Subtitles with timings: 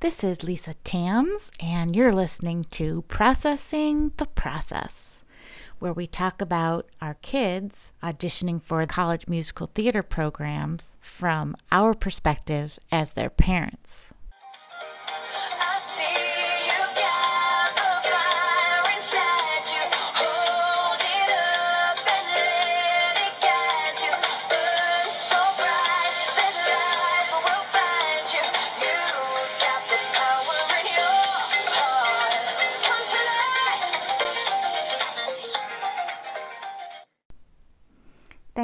[0.00, 5.20] This is Lisa Thams, and you're listening to Processing the Process,
[5.78, 12.78] where we talk about our kids auditioning for college musical theater programs from our perspective
[12.90, 14.06] as their parents.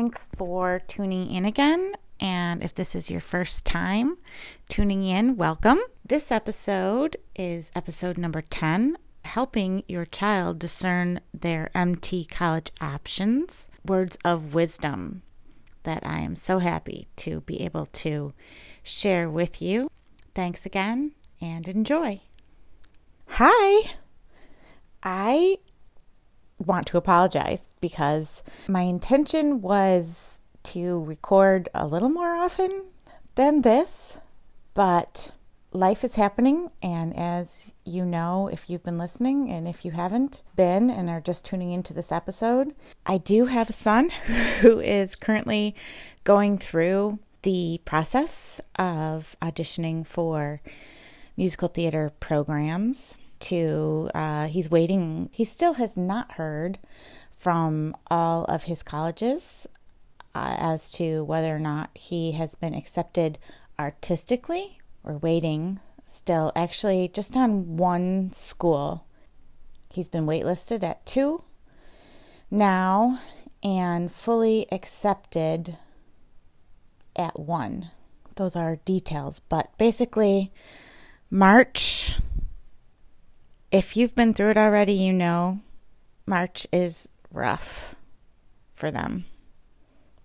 [0.06, 1.92] Thanks for tuning in again.
[2.20, 4.18] And if this is your first time
[4.68, 5.80] tuning in, welcome.
[6.04, 14.16] This episode is episode number 10 Helping Your Child Discern Their MT College Options Words
[14.24, 15.22] of Wisdom
[15.82, 18.32] that I am so happy to be able to
[18.84, 19.90] share with you.
[20.36, 22.20] Thanks again and enjoy.
[23.26, 23.90] Hi.
[25.02, 25.58] I
[26.64, 32.86] want to apologize because my intention was to record a little more often
[33.36, 34.18] than this,
[34.74, 35.30] but
[35.70, 36.68] life is happening.
[36.82, 41.20] And as you know, if you've been listening and if you haven't been and are
[41.20, 42.74] just tuning into this episode,
[43.06, 44.10] I do have a son
[44.60, 45.76] who is currently
[46.24, 50.60] going through the process of auditioning for
[51.36, 56.78] musical theater programs to uh, he's waiting he still has not heard
[57.46, 59.68] from all of his colleges
[60.34, 63.38] uh, as to whether or not he has been accepted
[63.78, 66.50] artistically we're waiting still.
[66.56, 69.06] Actually just on one school
[69.90, 71.44] he's been waitlisted at two
[72.50, 73.20] now
[73.62, 75.78] and fully accepted
[77.14, 77.92] at one.
[78.34, 80.52] Those are details but basically
[81.30, 82.16] march
[83.70, 85.60] if you've been through it already, you know
[86.26, 87.94] March is rough
[88.74, 89.24] for them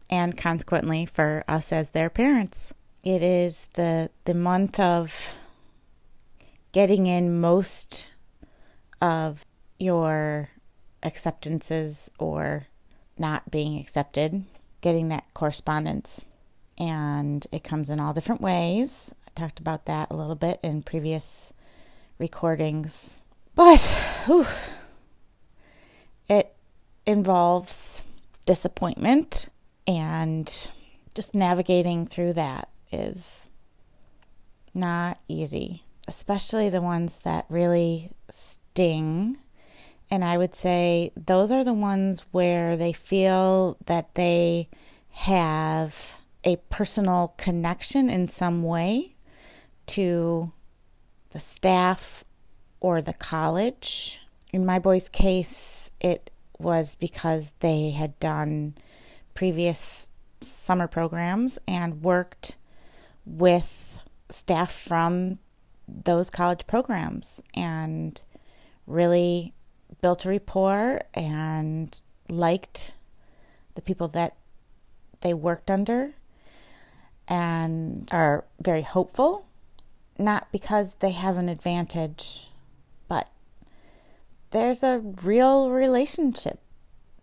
[0.09, 2.73] and consequently for us as their parents.
[3.03, 5.35] It is the the month of
[6.71, 8.07] getting in most
[9.01, 9.45] of
[9.79, 10.49] your
[11.03, 12.67] acceptances or
[13.17, 14.43] not being accepted,
[14.81, 16.23] getting that correspondence.
[16.77, 19.13] And it comes in all different ways.
[19.27, 21.51] I talked about that a little bit in previous
[22.19, 23.21] recordings
[23.55, 23.79] but
[24.25, 24.47] whew,
[26.29, 26.55] it
[27.05, 28.01] involves
[28.45, 29.49] disappointment
[29.87, 30.69] and
[31.15, 33.49] just navigating through that is
[34.73, 39.37] not easy, especially the ones that really sting.
[40.09, 44.69] And I would say those are the ones where they feel that they
[45.11, 49.15] have a personal connection in some way
[49.87, 50.51] to
[51.31, 52.23] the staff
[52.79, 54.21] or the college.
[54.51, 56.30] In my boy's case, it
[56.61, 58.75] was because they had done
[59.33, 60.07] previous
[60.41, 62.55] summer programs and worked
[63.25, 63.99] with
[64.29, 65.39] staff from
[65.87, 68.21] those college programs and
[68.87, 69.53] really
[70.01, 71.99] built a rapport and
[72.29, 72.93] liked
[73.75, 74.35] the people that
[75.21, 76.11] they worked under
[77.27, 79.45] and are very hopeful,
[80.17, 82.50] not because they have an advantage
[84.51, 86.59] there's a real relationship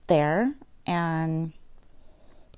[0.06, 0.54] there
[0.86, 1.52] and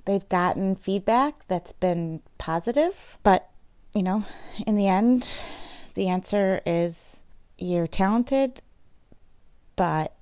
[0.05, 3.19] they've gotten feedback that's been positive.
[3.23, 3.51] But
[3.95, 4.25] you know
[4.67, 5.29] in the end
[5.95, 7.21] the answer is
[7.59, 8.63] you're talented
[9.77, 10.15] but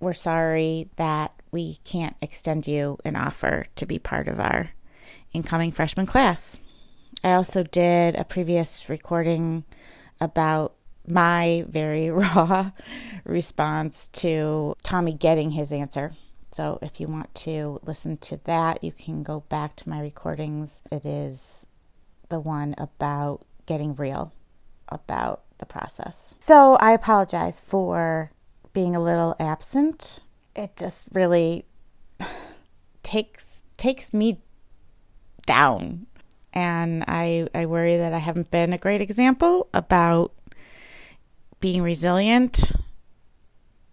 [0.00, 4.70] we're sorry that we can't extend you an offer to be part of our
[5.32, 6.58] incoming freshman class.
[7.22, 9.64] I also did a previous recording
[10.20, 10.74] about
[11.06, 12.70] my very raw
[13.24, 16.14] response to Tommy getting his answer.
[16.52, 20.82] So if you want to listen to that, you can go back to my recordings.
[20.90, 21.66] It is
[22.28, 24.32] the one about getting real
[24.88, 26.34] about the process.
[26.40, 28.30] So I apologize for
[28.72, 30.20] being a little absent.
[30.54, 31.64] It just really
[33.02, 34.40] takes takes me
[35.46, 36.06] down.
[36.52, 40.32] And I I worry that I haven't been a great example about
[41.64, 42.72] being resilient,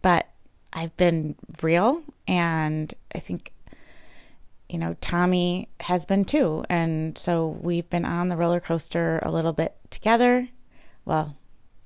[0.01, 0.27] but
[0.73, 3.53] I've been real and I think
[4.67, 6.65] you know Tommy has been too.
[6.69, 10.49] And so we've been on the roller coaster a little bit together.
[11.05, 11.37] Well,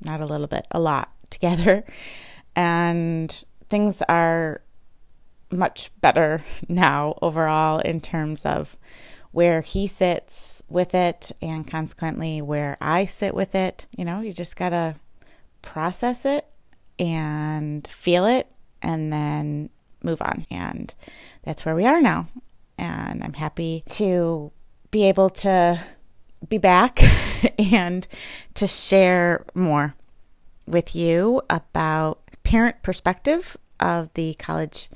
[0.03, 1.83] not a little bit, a lot together.
[2.55, 4.61] And things are
[5.51, 8.75] much better now overall in terms of
[9.33, 13.85] where he sits with it and consequently where I sit with it.
[13.95, 14.95] You know, you just got to
[15.65, 16.47] process it
[16.97, 18.47] and feel it
[18.81, 19.69] and then
[20.03, 20.45] move on.
[20.49, 20.93] And
[21.43, 22.27] that's where we are now.
[22.77, 24.51] And I'm happy to
[24.91, 25.83] be able to
[26.47, 27.01] be back
[27.59, 28.07] and
[28.53, 29.95] to share more
[30.67, 34.89] with you about parent perspective of the college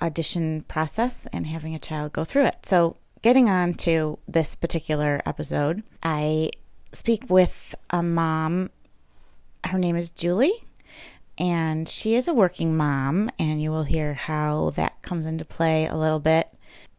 [0.00, 2.64] audition process and having a child go through it.
[2.64, 6.50] So, getting on to this particular episode, I
[6.92, 8.70] speak with a mom.
[9.64, 10.64] Her name is Julie,
[11.36, 15.86] and she is a working mom, and you will hear how that comes into play
[15.86, 16.48] a little bit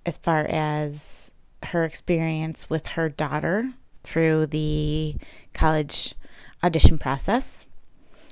[0.05, 1.31] as far as
[1.63, 3.71] her experience with her daughter
[4.03, 5.15] through the
[5.53, 6.15] college
[6.63, 7.65] audition process.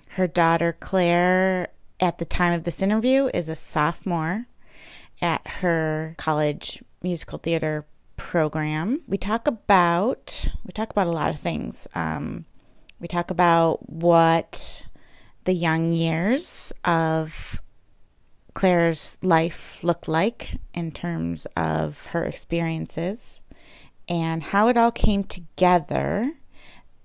[0.10, 1.70] Her daughter, Claire,
[2.00, 4.46] at the time of this interview, is a sophomore
[5.22, 7.86] at her college musical theater
[8.16, 9.02] program.
[9.08, 11.88] We talk about we talk about a lot of things.
[11.94, 12.46] Um,
[13.00, 14.86] we talk about what
[15.46, 17.62] the young years of
[18.54, 23.42] Claire's life looked like in terms of her experiences
[24.10, 26.32] and how it all came together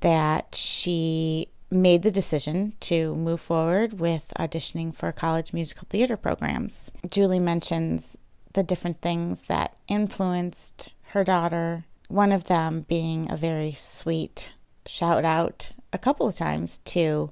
[0.00, 6.91] that she made the decision to move forward with auditioning for college musical theater programs.
[7.09, 8.17] Julie mentions
[8.55, 14.53] the different things that influenced her daughter, one of them being a very sweet
[14.87, 17.31] shout out a couple of times to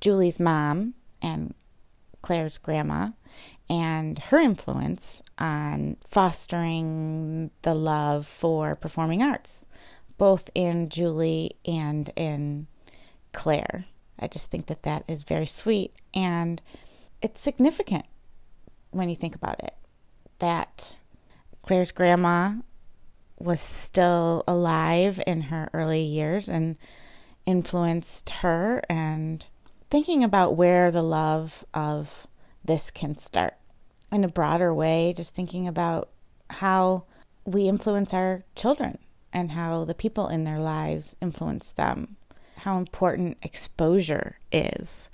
[0.00, 1.54] Julie's mom and
[2.22, 3.10] Claire's grandma
[3.68, 9.64] and her influence on fostering the love for performing arts,
[10.18, 12.66] both in Julie and in
[13.32, 13.86] Claire.
[14.18, 16.62] I just think that that is very sweet and
[17.20, 18.06] it's significant
[18.90, 19.74] when you think about it
[20.38, 20.98] that
[21.62, 22.52] Claire's grandma
[23.38, 26.76] was still alive in her early years and
[27.46, 29.46] influenced her and
[29.90, 32.26] thinking about where the love of
[32.64, 33.54] this can start
[34.12, 36.10] in a broader way just thinking about
[36.50, 37.04] how
[37.44, 38.98] we influence our children
[39.32, 42.16] and how the people in their lives influence them
[42.58, 45.08] how important exposure is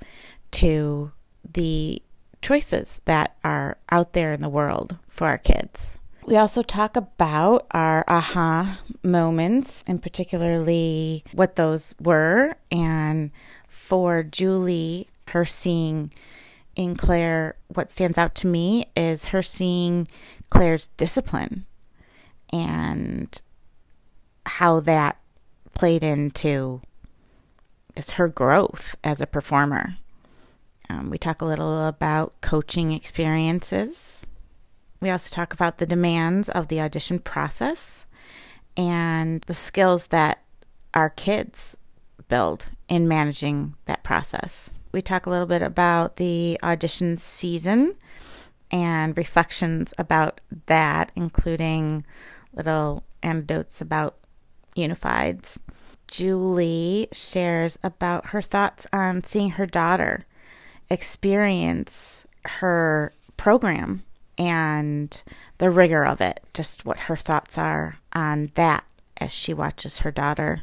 [0.50, 1.12] to
[1.52, 2.00] the
[2.40, 5.99] choices that are out there in the world for our kids.
[6.24, 12.54] We also talk about our aha moments and particularly what those were.
[12.70, 13.32] And
[13.66, 16.12] for Julie, her seeing
[16.76, 20.06] in Claire, what stands out to me is her seeing
[20.50, 21.66] Claire's discipline
[22.50, 23.42] and
[24.46, 25.19] how that
[25.74, 26.80] played into
[27.96, 29.96] just her growth as a performer.
[30.88, 34.24] Um, we talk a little about coaching experiences.
[35.02, 38.06] We also talk about the demands of the audition process
[38.76, 40.44] and the skills that
[40.94, 41.76] our kids
[42.28, 44.70] build in managing that process.
[44.93, 47.96] We talk a little bit about the audition season
[48.70, 52.06] and reflections about that, including
[52.55, 54.19] little anecdotes about
[54.76, 55.58] unifieds.
[56.06, 60.26] Julie shares about her thoughts on seeing her daughter
[60.88, 64.05] experience her program
[64.38, 65.23] and
[65.58, 68.84] the rigor of it, just what her thoughts are on that
[69.19, 70.62] as she watches her daughter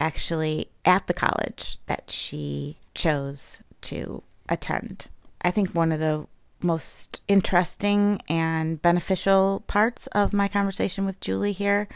[0.00, 5.06] actually at the college that she chose to attend.
[5.42, 6.26] I think one of the
[6.60, 11.88] most interesting and beneficial parts of my conversation with Julie here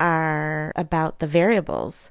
[0.00, 2.10] are about the variables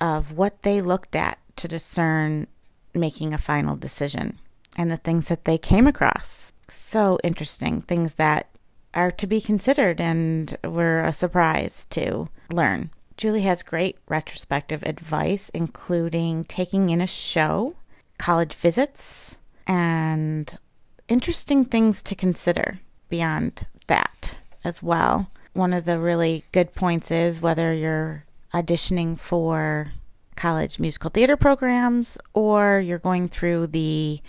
[0.00, 2.46] of what they looked at to discern
[2.94, 4.38] making a final decision
[4.76, 6.52] and the things that they came across.
[6.70, 8.48] So interesting, things that
[8.94, 12.90] are to be considered and were a surprise to learn.
[13.16, 17.74] Julie has great retrospective advice, including taking in a show,
[18.18, 19.36] college visits,
[19.66, 20.58] and
[21.08, 27.40] interesting things to consider beyond that as well one of the really good points is
[27.40, 28.24] whether you're
[28.54, 29.92] auditioning for
[30.36, 34.20] college musical theater programs or you're going through the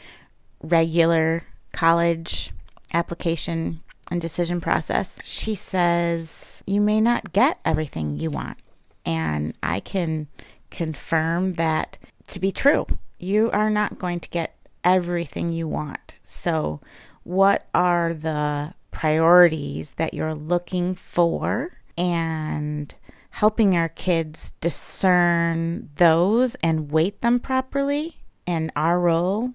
[0.61, 2.51] regular college
[2.93, 5.17] application and decision process.
[5.23, 8.57] She says you may not get everything you want.
[9.05, 10.27] And I can
[10.69, 11.97] confirm that
[12.27, 12.85] to be true.
[13.17, 16.17] You are not going to get everything you want.
[16.25, 16.81] So,
[17.23, 22.93] what are the priorities that you're looking for and
[23.29, 29.51] helping our kids discern those and weight them properly and our role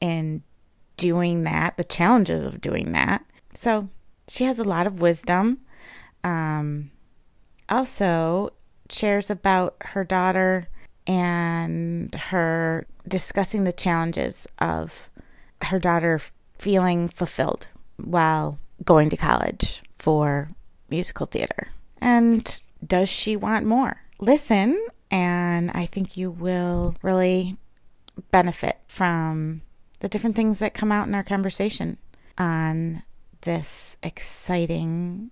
[0.00, 0.42] in
[1.00, 3.24] doing that, the challenges of doing that.
[3.54, 3.88] So
[4.28, 5.58] she has a lot of wisdom.
[6.22, 6.90] Um,
[7.70, 8.50] also
[8.90, 10.68] shares about her daughter
[11.06, 15.08] and her discussing the challenges of
[15.62, 16.20] her daughter
[16.58, 17.66] feeling fulfilled
[17.96, 20.50] while going to college for
[20.90, 21.68] musical theater.
[22.02, 23.96] And does she want more?
[24.18, 24.78] Listen,
[25.10, 27.56] and I think you will really
[28.30, 29.62] benefit from
[30.00, 31.98] the different things that come out in our conversation
[32.36, 33.02] on
[33.42, 35.30] this exciting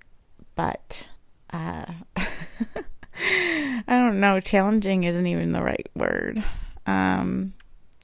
[0.58, 1.06] but
[1.50, 1.84] uh,
[2.16, 6.42] I don't know, challenging isn't even the right word.
[6.84, 7.54] Um,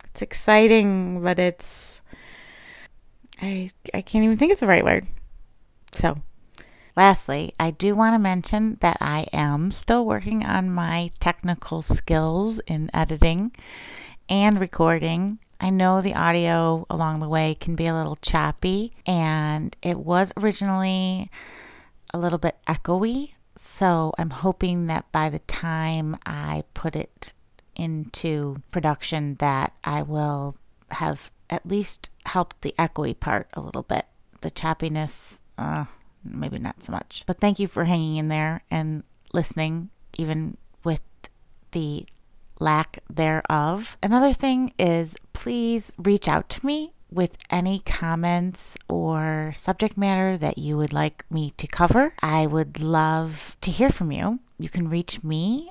[0.04, 2.00] it's exciting, but it's
[3.42, 5.09] I I can't even think of the right word.
[5.90, 6.23] So,
[6.97, 12.61] lastly, I do want to mention that I am still working on my technical skills
[12.68, 13.50] in editing
[14.28, 15.40] and recording.
[15.61, 20.32] I know the audio along the way can be a little choppy, and it was
[20.37, 21.30] originally
[22.12, 23.32] a little bit echoey.
[23.56, 27.32] So I'm hoping that by the time I put it
[27.76, 30.56] into production that I will
[30.90, 34.06] have at least helped the echoey part a little bit.
[34.40, 35.87] The choppiness, uh,
[36.25, 37.25] maybe not so much.
[37.26, 41.02] But thank you for hanging in there and listening, even with
[41.73, 42.06] the
[42.61, 43.96] lack thereof.
[44.02, 50.58] Another thing is please reach out to me with any comments or subject matter that
[50.58, 52.14] you would like me to cover.
[52.20, 54.40] I would love to hear from you.
[54.58, 55.70] You can reach me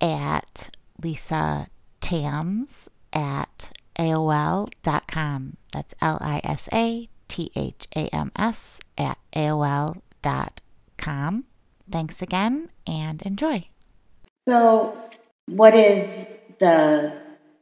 [0.00, 0.70] at
[1.02, 1.68] Lisa
[2.00, 5.56] Thams at AOL.com.
[5.72, 11.44] That's L I S A T H A M S at AOL.com.
[11.90, 13.64] Thanks again and enjoy.
[14.48, 14.96] So,
[15.46, 16.06] what is
[16.60, 17.18] the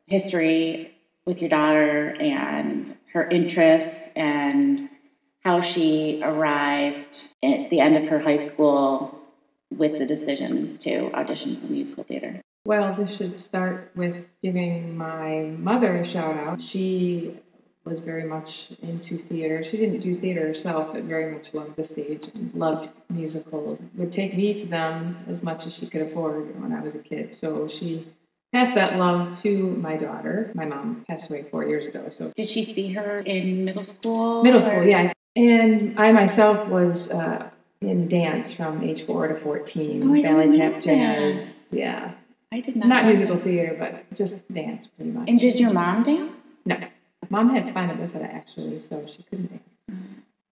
[0.07, 0.97] history
[1.27, 4.89] with your daughter and her interests and
[5.45, 9.19] how she arrived at the end of her high school
[9.71, 12.41] with the decision to audition for musical theater?
[12.65, 16.61] Well, this should start with giving my mother a shout out.
[16.61, 17.39] She
[17.85, 19.65] was very much into theater.
[19.69, 23.81] She didn't do theater herself, but very much loved the stage and loved musicals.
[23.97, 26.99] Would take me to them as much as she could afford when I was a
[26.99, 27.35] kid.
[27.39, 28.07] So she
[28.53, 30.51] passed that love to my daughter.
[30.55, 34.43] My mom passed away four years ago, so Did she see her in middle school?
[34.43, 35.13] middle or- school, yeah.
[35.37, 37.49] And I myself was uh,
[37.81, 42.13] in dance from age four to fourteen, Oh, ballet tap jazz, yeah.
[42.53, 42.89] I did not.
[42.89, 43.45] Not musical that.
[43.45, 45.29] theater, but just dance pretty much.
[45.29, 46.33] And did your mom dance?
[46.67, 46.77] No,
[47.31, 49.63] mom had spina bifida actually, so she couldn't dance.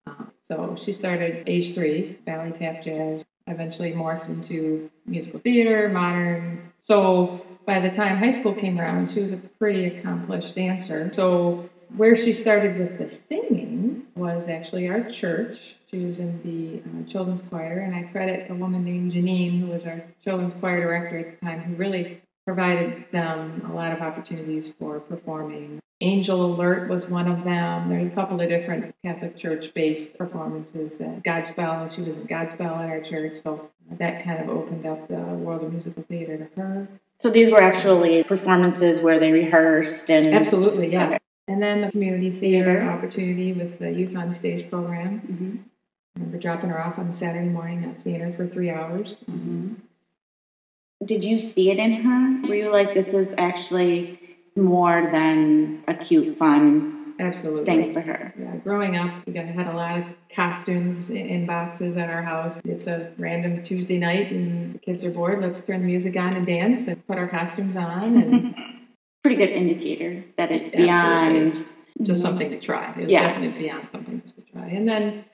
[0.08, 6.72] Uh, so she started age three, ballet tap jazz, eventually morphed into musical theater, modern.
[6.82, 11.12] So by the time high school came around, she was a pretty accomplished dancer.
[11.14, 15.58] So where she started with the singing was actually our church.
[15.90, 19.68] She was in the uh, children's choir, and I credit a woman named Janine, who
[19.68, 24.02] was our children's choir director at the time, who really provided them a lot of
[24.02, 25.80] opportunities for performing.
[26.00, 27.90] Angel Alert was one of them.
[27.90, 32.28] There's a couple of different Catholic Church based performances that Godspell, and she was in
[32.28, 36.38] Godspell at our church, so that kind of opened up the world of musical theater
[36.38, 36.88] to her.
[37.20, 41.08] So these were actually performances where they rehearsed and Absolutely, yeah.
[41.08, 41.20] Okay.
[41.48, 45.22] And then the community theater opportunity with the Youth on Stage program.
[45.22, 45.58] Mhm.
[46.16, 49.24] I remember dropping her off on Saturday morning, not seeing her for three hours.
[49.32, 49.78] Mhm.
[51.04, 52.48] Did you see it in her?
[52.48, 54.20] Were you like, this is actually
[54.58, 57.66] more than a cute, fun Absolutely.
[57.66, 58.34] thing for her?
[58.40, 62.60] Yeah, growing up, we had a lot of costumes in- boxes at our house.
[62.66, 65.42] It's a random Tuesday night, and the kids are bored.
[65.42, 68.56] Let's turn the music on and dance and put our costumes on, and
[69.24, 70.86] Pretty good indicator that it's Absolutely.
[70.86, 71.66] beyond.
[72.04, 72.92] just something to try.
[72.92, 73.28] It was Yeah.
[73.28, 74.68] definitely beyond something just to try.
[74.68, 75.26] And then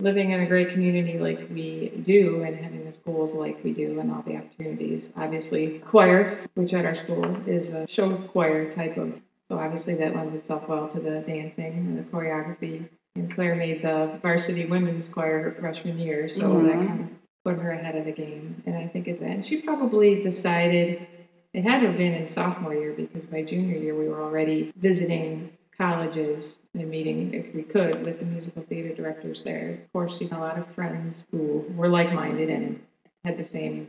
[0.00, 4.00] living in a great community like we do, and having the schools like we do,
[4.00, 5.08] and all the opportunities.
[5.16, 9.12] Obviously, choir, which at our school is a show choir type of.
[9.48, 12.88] So obviously that lends itself well to the dancing and the choreography.
[13.16, 16.86] And Claire made the varsity women's choir her freshman year, so that Mhm.
[16.86, 17.06] kind of
[17.44, 18.62] put her ahead of the game.
[18.64, 21.06] And I think it's and she probably decided
[21.52, 24.72] it had to have been in sophomore year because by junior year we were already
[24.76, 29.70] visiting colleges and meeting, if we could, with the musical theater directors there.
[29.70, 32.80] Of course, she had a lot of friends who were like-minded and
[33.24, 33.88] had the same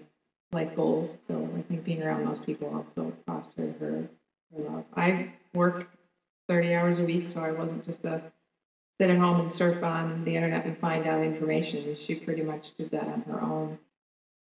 [0.51, 1.17] life goals.
[1.27, 4.07] So I think being around those people also fostered her,
[4.55, 4.85] her love.
[4.95, 5.87] I worked
[6.47, 8.21] 30 hours a week, so I wasn't just a
[8.99, 11.97] sit at home and surf on the internet and find out information.
[12.05, 13.77] She pretty much did that on her own.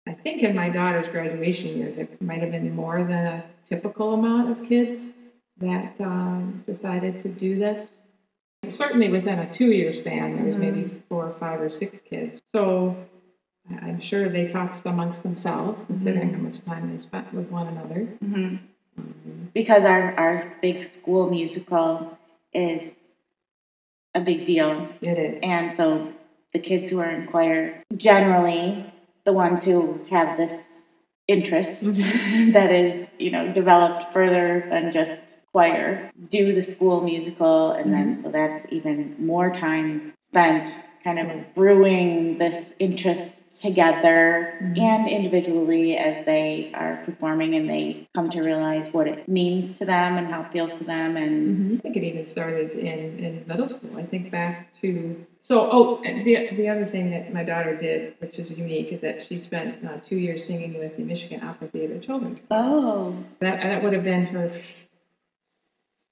[0.08, 4.14] I think in my daughter's graduation year, there might have been more than a typical
[4.14, 5.06] amount of kids
[5.64, 7.90] that um, decided to do this.
[8.70, 12.42] Certainly within a two year span, there was maybe four or five or six kids.
[12.52, 12.96] So
[13.82, 18.02] I'm sure they talked amongst themselves, considering how much time they spent with one another.
[18.22, 18.56] hmm
[18.98, 22.18] Um, Because our, our big school musical
[22.54, 22.92] is
[24.16, 24.88] a big deal.
[25.02, 25.40] it is.
[25.44, 26.14] And so
[26.54, 28.86] the kids who are in choir, generally
[29.26, 30.62] the ones who have this
[31.28, 31.82] interest
[32.54, 37.72] that is, you know, developed further than just choir, do the school musical.
[37.72, 40.70] And then so that's even more time spent
[41.04, 44.80] kind of brewing this interest together Mhm.
[44.80, 49.86] and individually as they are performing and they come to realize what it means to
[49.86, 51.78] them and how it feels to them and Mhm.
[51.78, 53.92] I think it even started in, in middle school.
[53.98, 55.70] I think back to so.
[55.72, 59.40] Oh, the the other thing that my daughter did, which is unique, is that she
[59.40, 62.40] spent uh, two years singing with the Michigan Opera Theater Children's.
[62.50, 64.52] Oh That that would have been her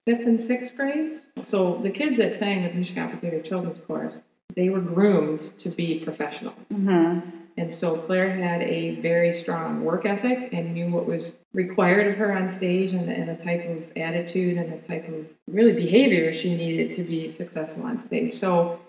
[0.06, 1.26] fifth and sixth grades.
[1.44, 4.22] So the kids that sang with Michigan Theater Children's Chorus,
[4.56, 6.58] they were groomed to be professionals.
[6.70, 7.20] hmm
[7.58, 12.18] And so Claire had a very strong work ethic and knew what was required of
[12.18, 16.34] her on stage and, and the type of attitude and the type of really behavior
[16.34, 18.34] she needed to be successful on stage.
[18.34, 18.80] So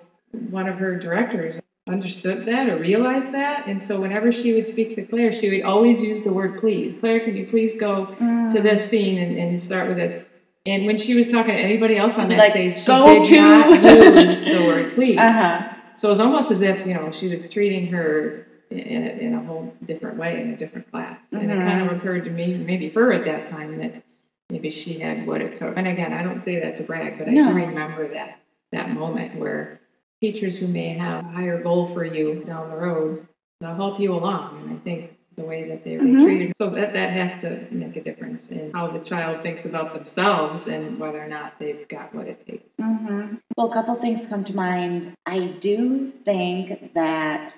[0.50, 3.66] one of her directors understood that or realized that.
[3.66, 6.97] And so whenever she would speak to Claire, she would always use the word please.
[6.99, 8.07] Claire, can you please go
[8.54, 10.25] to this scene and, and start with this?
[10.64, 13.25] And when she was talking to anybody else on that Like, stage, she go did
[13.26, 15.19] to- not use the word please.
[15.19, 19.11] uh-huh So it was almost as if, you know, she was treating her in, a,
[19.25, 21.19] in a whole different way, in a different class.
[21.33, 24.02] And it kind of occurred to me, maybe her at that time, that
[24.50, 25.76] maybe she had what it took.
[25.76, 27.49] And again, I don't say that to brag, but I No.
[27.49, 28.38] do remember that,
[28.73, 29.81] that moment where
[30.21, 33.26] teachers who may have a higher goal for you down the road,
[33.61, 34.62] they'll help you along.
[34.62, 36.25] And I think the way that they, Mhm.
[36.25, 39.95] treated, so that, that has to make a difference in how the child thinks about
[39.95, 42.69] themselves and whether or not they've got what it takes.
[42.79, 45.15] hmm Well, a couple things come to mind.
[45.27, 47.55] I do think that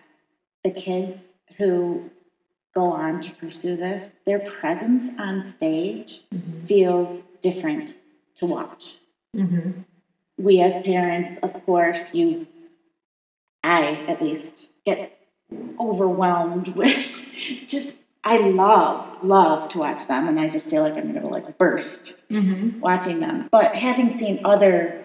[0.62, 1.20] the kids
[1.58, 2.10] who
[2.74, 6.66] go on to pursue this, their presence on stage Mm-hmm.
[6.66, 7.94] feels different
[8.38, 8.98] to watch.
[9.36, 9.82] Mm-hmm.
[10.38, 12.46] We as parents, of course, you,
[13.62, 15.16] I at least, get
[15.78, 16.96] overwhelmed with
[17.66, 21.58] just, I love, love to watch them, and I just feel like I'm to like
[21.58, 22.80] burst Mm-hmm.
[22.80, 23.48] watching them.
[23.52, 25.04] But having seen other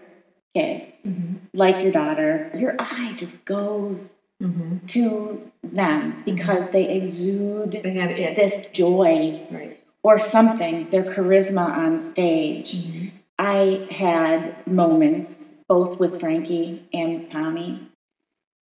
[0.55, 1.35] kids Mm-hmm.
[1.53, 4.07] like your daughter, your eye just goes
[4.41, 4.87] Mm-hmm.
[4.87, 8.37] to them because they exude They have it.
[8.37, 9.77] this joy Right.
[10.01, 12.73] or something, their charisma on stage.
[12.77, 13.07] Mm-hmm.
[13.37, 15.33] I had moments
[15.67, 17.88] both with Frankie and Tommy.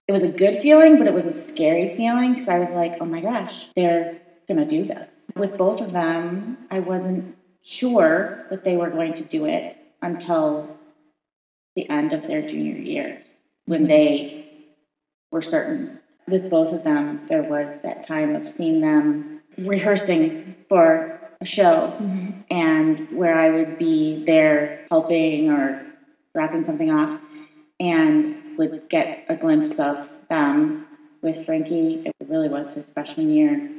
[0.07, 2.97] It was a good feeling, but it was a scary feeling because I was like,
[3.01, 4.17] oh my gosh, they're
[4.47, 5.07] going to do this.
[5.35, 10.69] With both of them, I wasn't sure that they were going to do it until
[11.75, 13.25] the end of their junior years
[13.65, 14.49] when they
[15.31, 15.99] were certain.
[16.27, 21.93] With both of them, there was that time of seeing them rehearsing for a show
[21.99, 22.41] Mm-hmm.
[22.49, 25.85] and where I would be there helping or
[26.33, 27.19] dropping something off
[27.79, 30.87] and would get a glimpse of them
[31.21, 32.03] with Frankie.
[32.05, 33.69] It really was his freshman year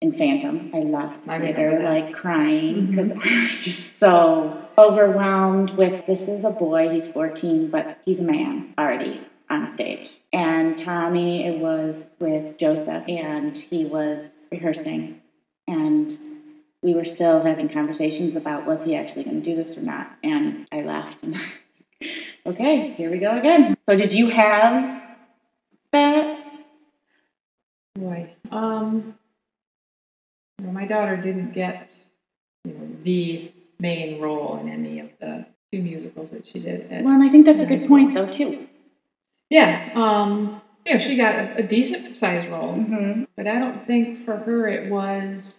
[0.00, 0.70] in Phantom.
[0.74, 2.90] I left I theater like crying mm-hmm.
[2.90, 8.20] because I was just so overwhelmed with this is a boy, he's 14, but he's
[8.20, 10.10] a man already on stage.
[10.32, 15.20] And Tommy, it was with Joseph, and he was rehearsing.
[15.66, 16.16] And
[16.82, 20.10] we were still having conversations about was he actually going to do this or not.
[20.22, 21.22] And I left.
[21.22, 21.36] And
[22.46, 23.76] okay, here we go again.
[23.88, 25.02] So, did you have
[25.92, 26.40] that?
[27.94, 28.30] Boy.
[28.50, 29.14] Um,
[30.60, 31.88] well, my daughter didn't get,
[32.64, 36.92] you know, the main role in any of the two musicals that she did.
[36.92, 38.66] At, Well, and I think that's a good point, though, too.
[39.50, 39.90] yeah.
[39.94, 43.24] Um, you know, she got a, a decent sized role, Mm-hmm.
[43.36, 45.54] but I don't think for her it was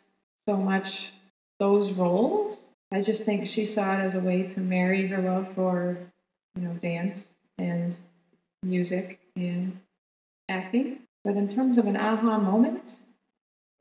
[0.48, 1.12] so much
[1.60, 2.58] those roles.
[2.92, 5.98] I just think she saw it as a way to marry her love for,
[6.56, 7.20] you know, dance
[7.58, 7.96] and
[8.64, 9.80] music and
[10.48, 11.00] acting.
[11.24, 12.84] But in terms of an aha moment,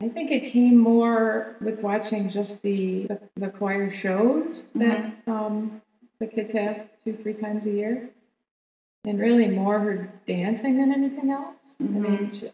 [0.01, 5.81] I think it came more with watching just the the, the choir shows that um,
[6.19, 8.09] the kids have two three times a year,
[9.05, 11.57] and really more her dancing than anything else.
[11.81, 12.51] I mean, she,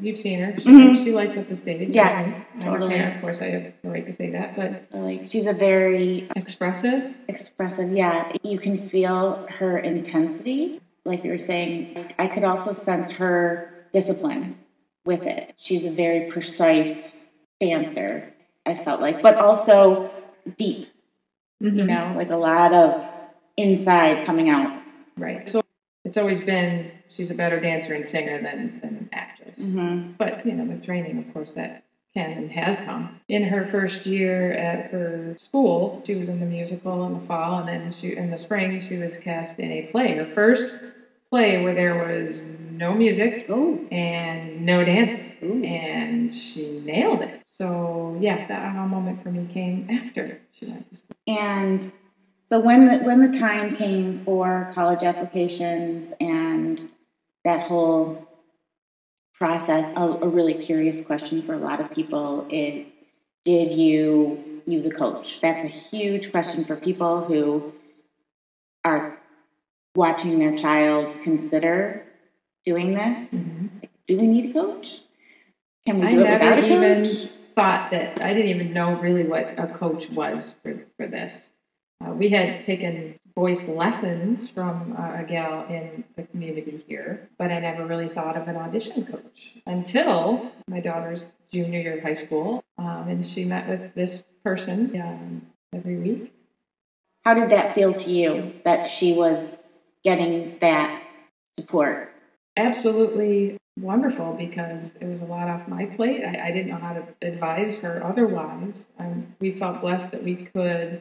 [0.00, 1.04] you've seen her; she, Mhm.
[1.04, 1.88] she lights up the stage.
[1.90, 2.40] Yes.
[2.54, 2.98] I'm a totally.
[3.00, 7.14] Of course, I have the right to say that, but Like, she's a very expressive.
[7.28, 7.92] expressive.
[7.92, 10.80] Yeah, you can feel her intensity.
[11.04, 14.56] Like you were saying, I could also sense her discipline
[15.06, 15.54] with it.
[15.56, 16.96] She's a very precise
[17.60, 18.24] dancer,
[18.66, 20.10] I felt like, but also
[20.58, 20.88] deep,
[21.60, 23.02] you know, like a lot of
[23.56, 24.82] inside coming out.
[25.16, 25.48] Right.
[25.48, 25.62] So
[26.04, 28.97] it's always been she's a better dancer and singer than, than.
[29.60, 30.12] Mm-hmm.
[30.18, 33.20] But, you know, with training, of course, that can and has come.
[33.28, 37.58] In her first year at her school, she was in the musical in the fall,
[37.58, 40.14] and then she, in the spring, she was cast in a play.
[40.14, 40.80] Her first
[41.30, 43.78] play where there was no music Oh.
[43.90, 45.32] and no dancing.
[45.42, 45.62] Ooh.
[45.64, 47.42] And she nailed it.
[47.56, 51.16] So, yeah, that aha moment for me came after she went to school.
[51.26, 51.92] And
[52.48, 56.88] so when the when the time came for college applications and
[57.44, 58.27] that whole
[59.38, 62.86] process, a, a really curious question for a lot of people is
[63.44, 65.38] did you use a coach?
[65.40, 67.72] That's a huge question for people who
[68.84, 69.18] are
[69.94, 72.04] watching their child consider
[72.66, 73.30] doing this.
[73.30, 75.00] Do we need a coach?
[75.86, 76.68] Can we I do it without never a
[77.04, 77.08] coach?
[77.08, 81.48] even thought that I didn't even know really what a coach was for, for this.
[82.04, 87.52] Uh, we had taken voice lessons from uh, a gal in the community here, but
[87.52, 92.14] I never really thought of an audition coach until my daughter's junior year of high
[92.14, 96.32] school, um, and she met with this person um, every week.
[97.24, 99.48] How did that feel to you that she was
[100.02, 101.02] getting that
[101.58, 102.08] support?
[102.58, 106.24] absolutely wonderful because it was a lot off my plate.
[106.24, 108.84] I, I didn't know how to advise her otherwise.
[108.98, 111.00] Um, we felt blessed that we could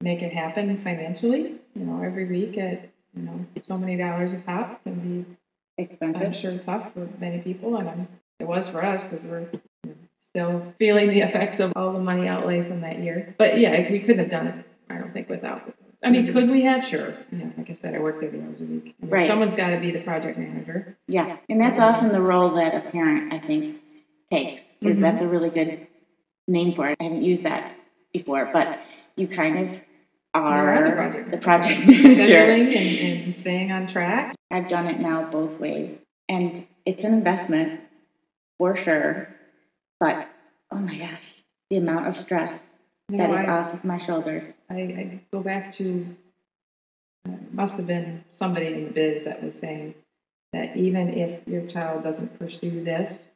[0.00, 1.56] make it happen financially.
[1.74, 4.94] You know, every week at you know so many dollars a pop can
[5.76, 6.22] be expensive.
[6.22, 9.60] I'm sure tough for many people, and um, it was for us because we're you
[9.84, 9.94] know,
[10.34, 13.34] still feeling the effects of all the money outlay from that year.
[13.38, 14.66] But yeah, we couldn't have done it.
[14.90, 15.72] I don't think without.
[16.04, 16.84] I mean, could we have?
[16.84, 17.16] Sure.
[17.32, 18.94] Know, like I said, I worked 30 hours a week.
[19.02, 19.26] I mean, Right.
[19.26, 20.96] Someone's got to be the project manager.
[21.08, 23.76] Yeah, and that's often the role that a parent, I think,
[24.30, 24.62] takes.
[24.80, 25.00] Because Mhm.
[25.00, 25.86] that's a really good
[26.46, 26.98] name for it.
[27.00, 27.72] I haven't used that
[28.12, 28.78] before, but
[29.16, 29.80] you kind of
[30.34, 32.22] You're the project the project manager.
[32.22, 34.34] Scheduling and, and staying on track.
[34.50, 35.98] I've done it now both ways,
[36.28, 37.80] and it's an investment
[38.58, 39.28] for sure.
[39.98, 40.28] But
[40.70, 41.22] oh my gosh,
[41.70, 42.60] the amount of stress
[43.08, 44.44] You that know, is I, off of my shoulders.
[44.70, 46.06] I, I go back to
[47.26, 49.94] uh, must have been somebody in the biz that was saying
[50.52, 53.28] that even if your child doesn't pursue this,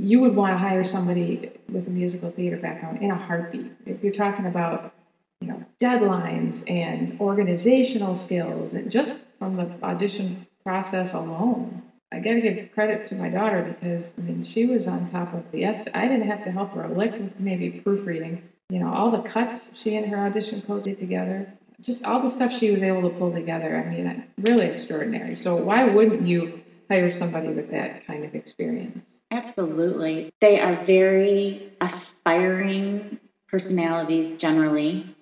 [0.00, 3.70] you would want to hire somebody with a musical theater background in a heartbeat.
[3.84, 4.92] If you're talking about
[5.40, 11.82] you know deadlines and organizational skills and just from the audition process alone.
[12.12, 15.34] I got to give credit to my daughter because I mean she was on top
[15.34, 18.42] of the est- I didn't have to help her a lick with maybe proofreading.
[18.70, 21.46] You know all the cuts she and her audition coach did together,
[21.82, 23.76] just all the stuff she was able to pull together.
[23.76, 25.34] I mean, really extraordinary.
[25.34, 29.09] So why wouldn't you hire somebody with that kind of experience?
[29.30, 30.32] Absolutely.
[30.40, 35.14] They are very aspiring personalities generally.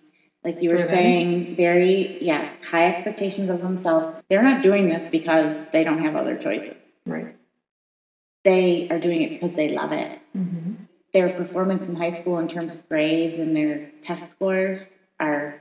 [0.44, 0.94] Like you were Driven.
[0.94, 4.08] saying, very, yeah, high expectations of themselves.
[4.30, 6.76] They're not doing this because they don't have other choices.
[7.04, 7.36] Right.
[8.44, 10.18] They are doing it because they love it.
[10.36, 10.74] Mm-hmm.
[11.12, 14.80] Their performance in high school in terms of grades and their test scores
[15.18, 15.60] are,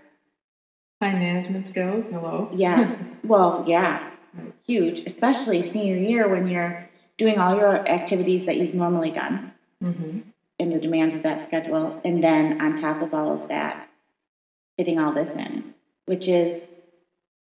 [1.02, 2.06] Time management skills.
[2.10, 2.50] Hello.
[2.56, 4.10] yeah, well, yeah,
[4.66, 6.87] huge, especially senior year when you're
[7.18, 9.52] doing all your activities that you've normally done.
[9.84, 10.20] mm-hmm.
[10.60, 13.88] in the demands of that schedule, and then on top of all of that,
[14.78, 15.74] fitting all this in,
[16.06, 16.62] which is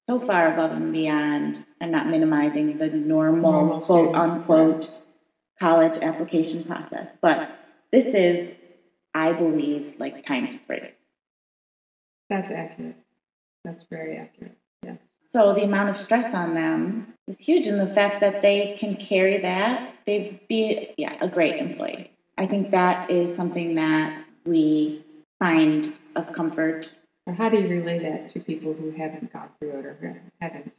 [0.08, 1.66] so far above and beyond.
[1.82, 4.90] I'm not minimizing the normal, Normal quote unquote
[5.60, 7.50] college application process, but
[7.92, 8.50] this is,
[9.16, 10.92] I believe, like times three.
[12.30, 12.96] That's accurate.
[13.66, 14.59] That's very accurate.
[15.32, 18.96] So the amount of stress on them is huge, and the fact that they can
[18.96, 22.12] carry that, they'd be yeah a great employee.
[22.38, 25.06] I think that is something that we
[25.38, 26.90] find of comfort.
[27.28, 30.72] Or how do you relay that to people who haven't gone through it or haven't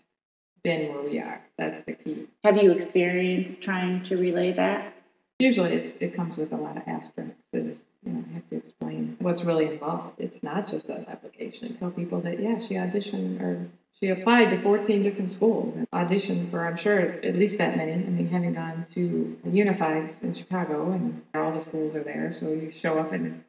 [0.64, 1.40] been where we are?
[1.56, 2.26] That's the key.
[2.42, 4.94] Have you experienced trying to relay that?
[5.38, 7.36] Usually it's, it comes with a lot of asterisks.
[7.52, 10.18] You know, you have to explain what's really involved.
[10.18, 11.76] It's not just an application.
[11.78, 13.66] Tell people that, yeah, she auditioned or
[14.02, 17.92] she applied to 14 different schools and auditioned for, I'm sure, at least that many.
[17.92, 22.48] I mean, having gone to Unifieds in Chicago and all the schools are there, so
[22.48, 23.44] you show up and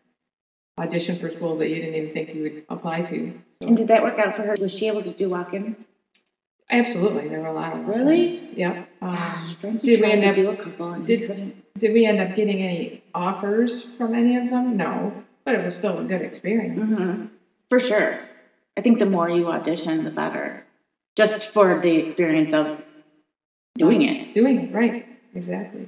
[0.78, 3.34] audition for schools that you didn't even think you would apply to.
[3.62, 4.56] So- And did that work out for her?
[4.60, 5.78] Was she able to do walk-ins?
[6.70, 8.30] Absolutely, there were a lot of Really?
[8.56, 8.88] Yep.
[9.02, 12.62] Um, Gosh, did we end up do a couple did- did we end up getting
[12.62, 14.78] any offers from any of them?
[14.78, 15.14] No,
[15.46, 16.80] but it was still a good experience.
[16.80, 17.30] Mhm.
[17.70, 18.20] For sure.
[18.78, 20.66] I think the more you audition, the better.
[21.16, 22.82] Just for the experience of
[23.78, 24.34] doing it.
[24.34, 25.06] Doing it right,
[25.36, 25.88] exactly.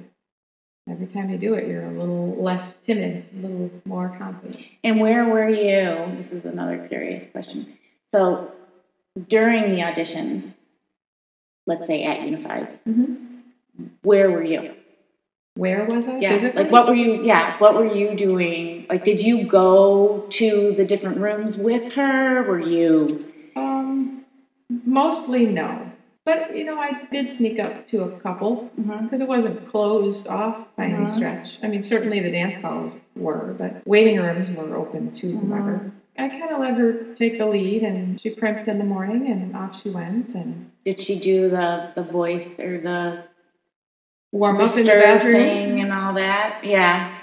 [0.88, 4.58] Every time you do it, you're a little less timid, a little more confident.
[4.84, 6.14] And where were you?
[6.22, 7.78] This is another curious question.
[8.14, 8.52] So
[9.28, 10.52] during the auditions,
[11.66, 13.84] let's say at Unified, Mm-hmm.
[14.02, 14.74] where were you?
[15.56, 16.18] Where was I?
[16.18, 16.36] Yeah.
[16.36, 16.64] Physically?
[16.64, 17.22] Like what were you?
[17.22, 17.58] Yeah.
[17.58, 18.86] What were you doing?
[18.88, 22.42] Like, did you go to the different rooms with her?
[22.42, 23.24] Were you?
[23.54, 24.24] Um,
[24.84, 25.90] mostly no.
[26.24, 30.66] But you know, I did sneak up to a couple because it wasn't closed off
[30.76, 31.14] by any Mhm.
[31.14, 31.48] stretch.
[31.62, 35.40] I mean, certainly the dance halls were, but waiting rooms were open to Mhm.
[35.46, 35.92] whoever.
[36.18, 39.54] I kind of let her take the lead, and she primped in the morning, and
[39.54, 43.18] off she went, and Did she do the the voice or the
[44.34, 45.78] warm up in the bathroom.
[45.78, 46.60] and all that?
[46.64, 47.18] Yeah.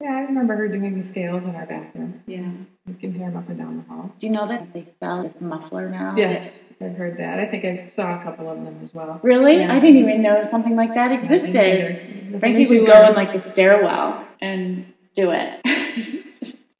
[0.00, 2.22] Yeah, I remember her doing the scales in our bathroom.
[2.26, 2.50] Yeah.
[2.86, 4.12] You can hear them up and down the hall.
[4.20, 6.14] Do you know that they sell this muffler now?
[6.16, 7.40] Yes, I've heard that.
[7.40, 9.18] I think I saw a couple of them as well.
[9.22, 9.58] Really?
[9.58, 9.72] Yeah.
[9.74, 12.38] I didn't even know something like that existed.
[12.40, 15.60] Frankie would go in like the stairwell and do it.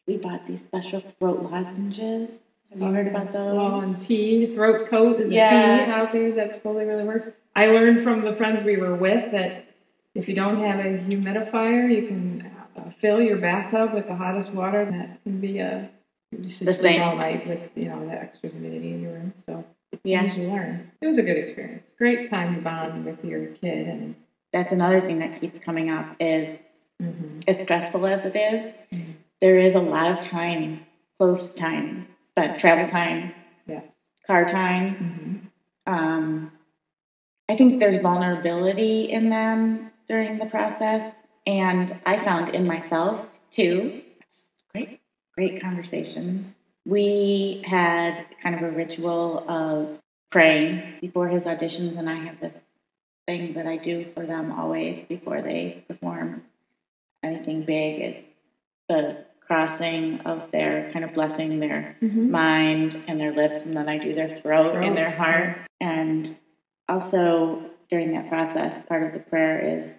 [0.07, 2.31] We bought these special throat lozenges.
[2.79, 3.49] Have you heard about those?
[3.51, 5.83] Swollen tea, throat coat is Yeah.
[5.83, 7.27] a tea out there that supposedly really works.
[7.55, 9.65] I learned from the friends we were with that
[10.15, 14.53] if you don't have a humidifier, you can uh, fill your bathtub with the hottest
[14.53, 14.83] water.
[14.83, 15.89] And that can be a
[16.33, 17.03] you should The sleep same.
[17.03, 19.33] all night with you know the extra humidity in your room.
[19.49, 19.65] So
[20.05, 20.35] Yeah.
[20.35, 20.91] you learn.
[21.01, 21.91] It was a good experience.
[21.97, 24.15] Great time to bond with your kid and.
[24.53, 26.59] That's another thing that keeps coming up is
[27.03, 27.43] mhm.
[27.47, 29.15] as stressful as it is, Mhm.
[29.41, 30.81] there is a lot of time,
[31.19, 33.33] close time, spent travel time,
[33.66, 33.81] Yeah.
[34.27, 35.51] car time.
[35.87, 35.92] Mhm.
[35.92, 36.53] Um,
[37.49, 41.14] I think there's vulnerability in them during the process,
[41.46, 44.03] and I found in myself too.
[44.75, 45.01] Great,
[45.35, 46.55] great conversations.
[46.85, 49.99] We had kind of a ritual of
[50.31, 52.55] praying before his auditions, and I have this
[53.27, 56.44] thing that I do for them always before they perform
[57.22, 58.25] anything big is
[58.88, 62.31] the crossing of their kind of blessing their Mhm.
[62.31, 65.57] mind and their lips, and then I do their throat and their heart.
[65.81, 66.37] And
[66.89, 69.91] also during that process, part of the prayer is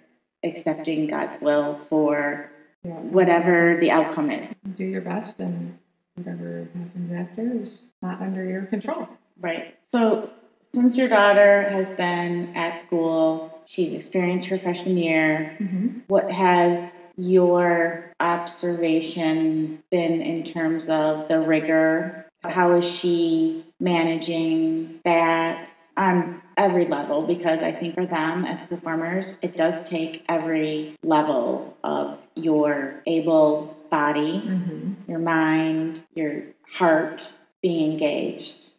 [0.43, 2.49] accepting God's will for
[2.83, 2.93] Yeah.
[2.99, 4.47] whatever the outcome is.
[4.75, 5.77] do your best and
[6.15, 9.07] whatever happens after is not under your control.
[9.39, 9.75] Right.
[9.91, 10.29] So,
[10.73, 15.87] since your daughter has been at school, she's experienced her freshman year, Mm-hmm.
[16.07, 22.25] what has your observation been in terms of the rigor?
[22.43, 27.25] How is she managing that on every level?
[27.25, 33.75] Because I think for them as performers, it does take every level of your able
[33.89, 35.09] body, Mm-hmm.
[35.09, 37.27] your mind, your heart
[37.61, 38.69] being engaged.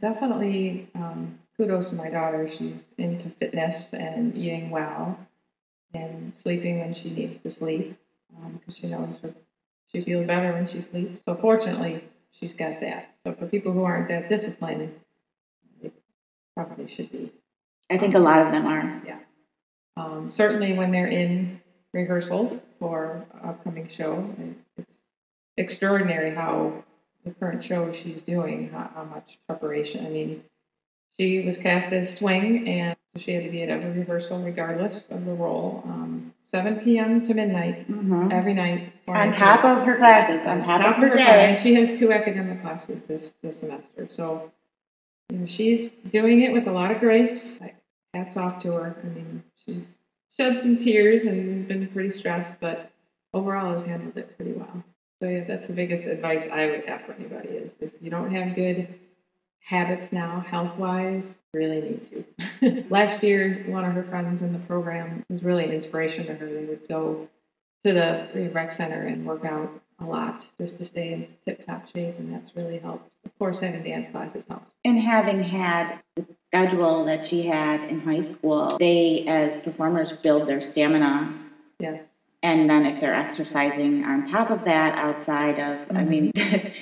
[0.00, 2.50] Definitely um, kudos to my daughter.
[2.56, 5.18] She's into fitness and eating well
[5.94, 7.96] and sleeping when she needs to sleep
[8.52, 9.34] because she knows her,
[9.92, 11.22] she feels better when she sleeps.
[11.24, 13.14] So fortunately, she's got that.
[13.24, 14.92] So for people who aren't that disciplined,
[15.82, 15.90] they
[16.54, 17.32] probably should be.
[17.90, 19.02] I think a lot of them are.
[19.96, 21.60] Um, certainly when they're in
[21.94, 24.28] rehearsal for upcoming show,
[24.76, 24.98] it's
[25.56, 26.84] extraordinary how
[27.24, 30.04] the current show she's doing, how, how much preparation.
[30.04, 30.42] I mean,
[31.18, 35.24] she was cast as Swing, and she had to be at every rehearsal regardless of
[35.24, 35.82] the role.
[35.86, 37.26] Um, 7 p.m.
[37.26, 38.32] to midnight Mhm.
[38.32, 38.92] every night.
[39.08, 41.16] On top of her classes, on top, of her class.
[41.18, 41.54] day.
[41.54, 44.06] And she has two academic classes this, this semester.
[44.08, 44.50] So,
[45.30, 47.60] you know, she's doing it with a lot of grace.
[47.60, 47.76] Like,
[48.14, 48.96] hats off to her.
[49.02, 49.86] I mean, she's
[50.36, 52.90] shed some tears and has been pretty stressed, but
[53.34, 54.82] overall has handled it pretty well.
[55.20, 58.30] So yeah, that's the biggest advice I would have for anybody is if you don't
[58.30, 58.88] have good
[59.66, 62.26] habits now, health wise, really need
[62.60, 62.84] to.
[62.90, 66.46] Last year, one of her friends in the program was really an inspiration to her.
[66.46, 67.28] They would go
[67.84, 71.86] to the rec center and work out a lot just to stay in tip top
[71.88, 73.10] shape, and that's really helped.
[73.24, 74.70] Of course, having dance classes helps.
[74.84, 80.48] And having had the schedule that she had in high school, they, as performers, build
[80.48, 81.34] their stamina.
[81.80, 82.02] Yes.
[82.42, 86.08] And then if they're exercising on top of that, outside of, I mm-hmm.
[86.08, 86.32] mean,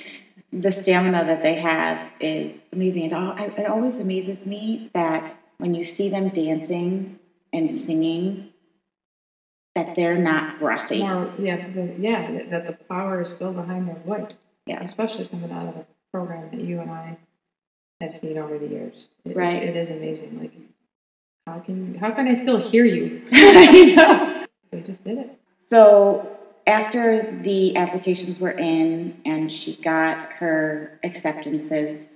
[0.53, 3.03] the stamina that they have is amazing.
[3.03, 7.19] It, al- I- it always amazes me that when you see them dancing
[7.53, 8.49] and singing,
[9.75, 10.99] that they're not breathy.
[10.99, 14.31] More, yeah, the, yeah, that- the power is still behind their voice.
[14.65, 14.83] Yeah.
[14.83, 17.17] Especially coming out of the program that you and I
[18.01, 19.07] have seen over the years.
[19.25, 19.61] It- Right.
[19.63, 20.39] It is amazing.
[20.39, 20.53] Like,
[21.45, 23.27] how can how can I still hear you?
[23.31, 24.45] I know.
[24.71, 25.39] They just did it.
[25.69, 26.34] So
[26.67, 32.07] after the applications were in and she got her acceptances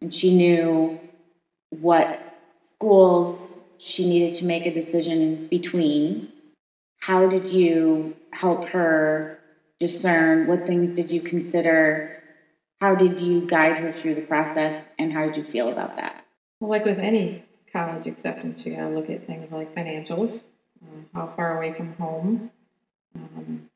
[0.00, 0.98] and she knew
[1.70, 2.20] what
[2.76, 6.28] schools she needed to make a decision between,
[6.98, 9.38] how did you help her
[9.78, 10.46] discern?
[10.46, 12.22] What things did you consider?
[12.80, 16.24] How did you guide her through the process and how did you feel about that?
[16.60, 20.42] Well, like with any college acceptance, you got to look at things like financials.
[20.82, 22.50] uh, how far away from home,
[23.14, 23.69] um,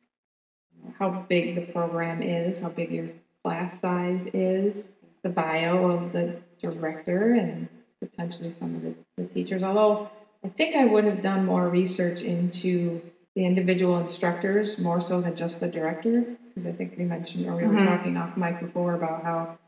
[0.98, 3.08] how big the program is, how big your
[3.42, 4.88] class size is,
[5.22, 7.68] the bio of the director, and
[8.00, 9.62] potentially some of the, the teachers.
[9.62, 10.08] Although
[10.44, 13.00] I think I would have done more research into
[13.34, 17.56] the individual instructors more so than just the director, because I think we mentioned or
[17.56, 17.84] we were Mhm.
[17.84, 19.58] talking off mic before about how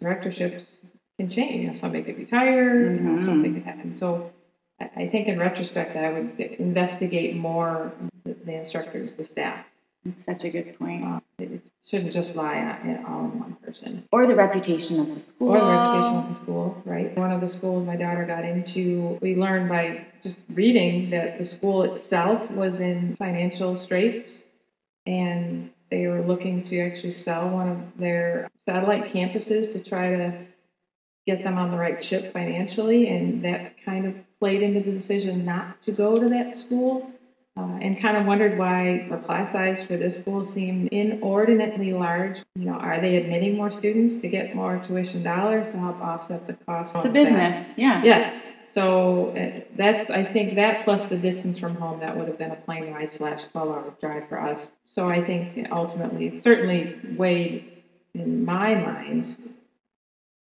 [0.00, 0.76] directorships
[1.18, 1.62] can change.
[1.62, 3.24] You know, somebody could retire, you know, Mhm.
[3.24, 3.94] something could happen.
[3.94, 4.30] So
[4.80, 7.92] I, I think in retrospect, I would investigate more
[8.24, 9.64] the instructors, the staff.
[10.04, 11.04] That's such a good point.
[11.04, 14.06] Uh, it, it shouldn't just lie on, it all in one person.
[14.12, 15.50] Or the reputation of the school.
[15.50, 17.16] Or the reputation of the school, right?
[17.16, 21.44] One of the schools my daughter got into, we learned by just reading that the
[21.44, 24.28] school itself was in financial straits
[25.06, 30.46] and they were looking to actually sell one of their satellite campuses to try to
[31.26, 33.08] get them on the right ship financially.
[33.08, 37.10] And that kind of played into the decision not to go to that school.
[37.56, 42.38] Uh, and kind of wondered why the class size for this school seemed inordinately large.
[42.56, 46.48] You know, are they admitting more students to get more tuition dollars to help offset
[46.48, 46.96] the cost?
[46.96, 47.12] It's a of that?
[47.12, 47.68] business.
[47.76, 48.02] Yeah.
[48.02, 48.42] Yes.
[48.72, 52.50] So uh, that's, I think that plus the distance from home, that would have been
[52.50, 54.72] a plane ride slash 12 hour drive for us.
[54.92, 59.36] So I think ultimately, it certainly weighed in my mind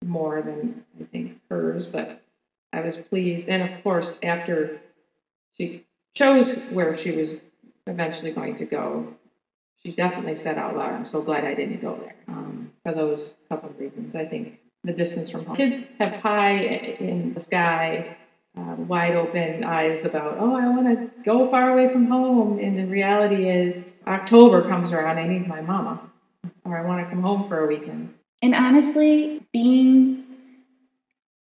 [0.04, 2.24] more than I think hers, but
[2.72, 3.48] I was pleased.
[3.50, 4.82] And of course, after
[5.56, 7.30] she chose where she was
[7.88, 9.08] eventually going to go,
[9.84, 13.34] she definitely said out loud, I'm so glad I didn't go there um, for those
[13.50, 14.16] couple of reasons.
[14.16, 15.56] I think the distance from home.
[15.56, 16.58] Kids have pie
[17.00, 18.18] in the sky,
[18.58, 22.60] uh, wide open eyes about, oh, I want to go far away from home.
[22.60, 26.10] And the reality is, October comes around, I need my mama,
[26.66, 28.14] or I want to come home for a weekend.
[28.42, 30.26] And honestly, being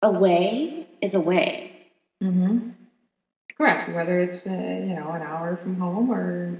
[0.02, 1.72] away is away.
[2.22, 2.70] Mm-hmm.
[3.56, 6.56] Correct, whether it's, uh, you know, an hour from home or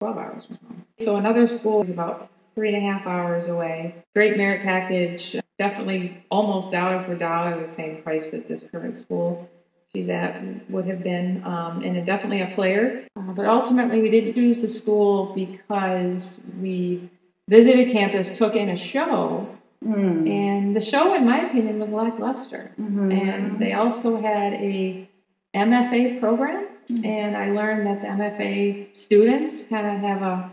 [0.00, 0.84] 12 hours from home.
[1.00, 3.94] So another school is about three and a half hours away.
[4.14, 9.48] Great merit package, definitely almost dollar for dollar the same price that this current school
[9.94, 13.06] she's at would have been, um, and definitely a player.
[13.16, 17.08] Uh, but ultimately, we didn't choose the school because we
[17.48, 19.46] visited campus, took in a show,
[19.84, 20.28] Mm.
[20.28, 22.70] and the show, in my opinion, was lackluster.
[22.80, 23.12] Mhm.
[23.12, 25.06] And they also had a
[25.56, 27.04] MFA program, Mhm.
[27.06, 30.52] and I learned that the MFA students kind of have a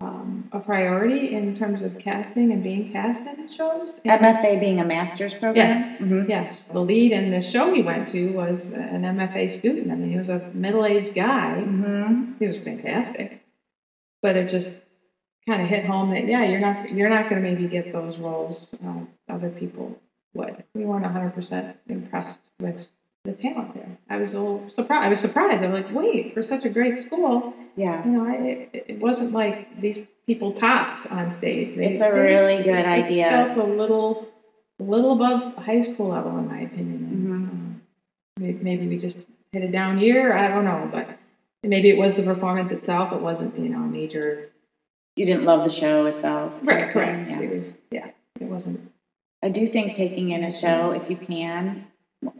[0.00, 3.94] um, a priority in terms of casting and being cast in shows.
[4.04, 5.68] MFA being a master's program?
[5.68, 6.00] Yes.
[6.00, 6.28] Mhm.
[6.28, 9.92] Yes, the lead in the show we went to was an MFA student.
[9.92, 11.62] I mean, he was a middle-aged guy.
[11.64, 12.34] Mhm.
[12.40, 13.42] He was fantastic,
[14.22, 14.72] but it just
[15.46, 18.18] kind of hit home that yeah, you're not you're not going to maybe get those
[18.18, 18.74] roles.
[18.84, 19.96] Uh, other people
[20.34, 20.64] would.
[20.74, 22.88] We weren't 100 percent impressed with
[23.24, 23.88] the talent there.
[24.10, 25.04] I was a little surprised.
[25.06, 25.62] I was surprised.
[25.62, 28.04] I was like, wait, for such a great school, Yeah.
[28.04, 28.34] you know, I,
[28.72, 31.76] it, it wasn't like these people popped on stage.
[31.76, 33.26] They- It's a they- really good it idea.
[33.50, 34.28] It felt a little,
[34.80, 36.98] a little above high school level, in my opinion.
[37.12, 37.30] Mhm.
[37.32, 37.80] um,
[38.40, 39.18] maybe, maybe we just
[39.52, 40.32] hit a down year.
[40.36, 41.06] I don't know, but
[41.62, 43.12] maybe it was the performance itself.
[43.12, 44.48] It wasn't, you know, a major.
[45.14, 46.54] You didn't love the show itself.
[46.62, 47.30] Right, correct.
[47.30, 47.40] Yeah.
[47.40, 48.06] It was, yeah,
[48.40, 48.80] it wasn't
[49.44, 51.84] I do think taking in a show, if you can,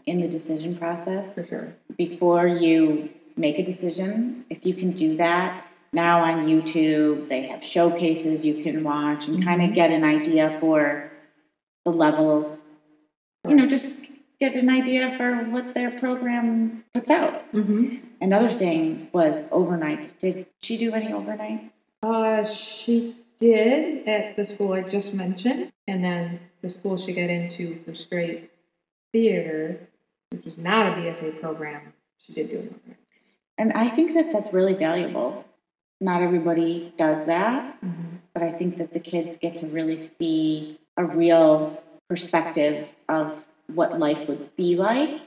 [0.07, 1.73] in the decision process, for sure.
[1.97, 7.62] before you make a decision, if you can do that, now on YouTube, they have
[7.62, 11.11] showcases you can watch and kind of get an idea for
[11.85, 12.59] the level,
[13.47, 13.87] you know, just
[14.40, 17.53] get an idea for what their program puts out.
[17.53, 17.97] Mm-hmm.
[18.21, 20.18] Another thing was overnights.
[20.21, 21.71] Did she do any overnights?
[22.03, 27.29] Uh, she did at the school I just mentioned, and then the school she got
[27.29, 28.52] into for straight
[29.12, 29.79] theater,
[30.31, 31.92] which was not a BFA program,
[32.27, 32.96] she did do it.
[33.59, 35.44] And I think that that's really valuable.
[36.01, 38.16] Not everybody does that, mm-hmm.
[38.35, 43.38] but I think that the kids get to really see a real perspective of
[43.72, 45.20] what life would be like.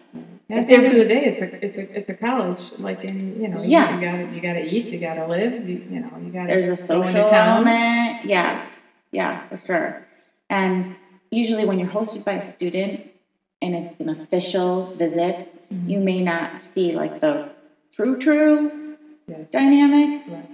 [0.50, 2.60] And at the end of the day, it's a it's a it's a college.
[2.78, 3.96] Like in you know, you- Yeah.
[3.96, 6.76] you, gotta you gotta eat, you gotta live, you, you know, you gotta There's a
[6.76, 8.26] social element.
[8.26, 8.68] Yeah,
[9.12, 10.06] yeah, for sure.
[10.50, 10.96] And
[11.32, 13.02] usually, when you're hosted by a student
[13.62, 15.90] and it's an official visit, Mhm.
[15.90, 17.50] you may not see like the
[17.94, 18.98] true, true
[19.52, 20.50] dynamic, Right.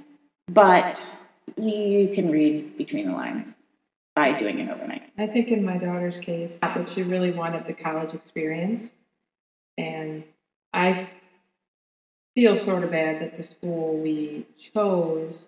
[0.51, 1.01] but
[1.57, 3.53] you can read between the lines
[4.15, 5.03] by doing it overnight.
[5.17, 8.91] I think in my daughter's case, that she really wanted the college experience,
[9.77, 10.23] and
[10.73, 11.07] I
[12.35, 15.47] feel sort of bad that the school we chose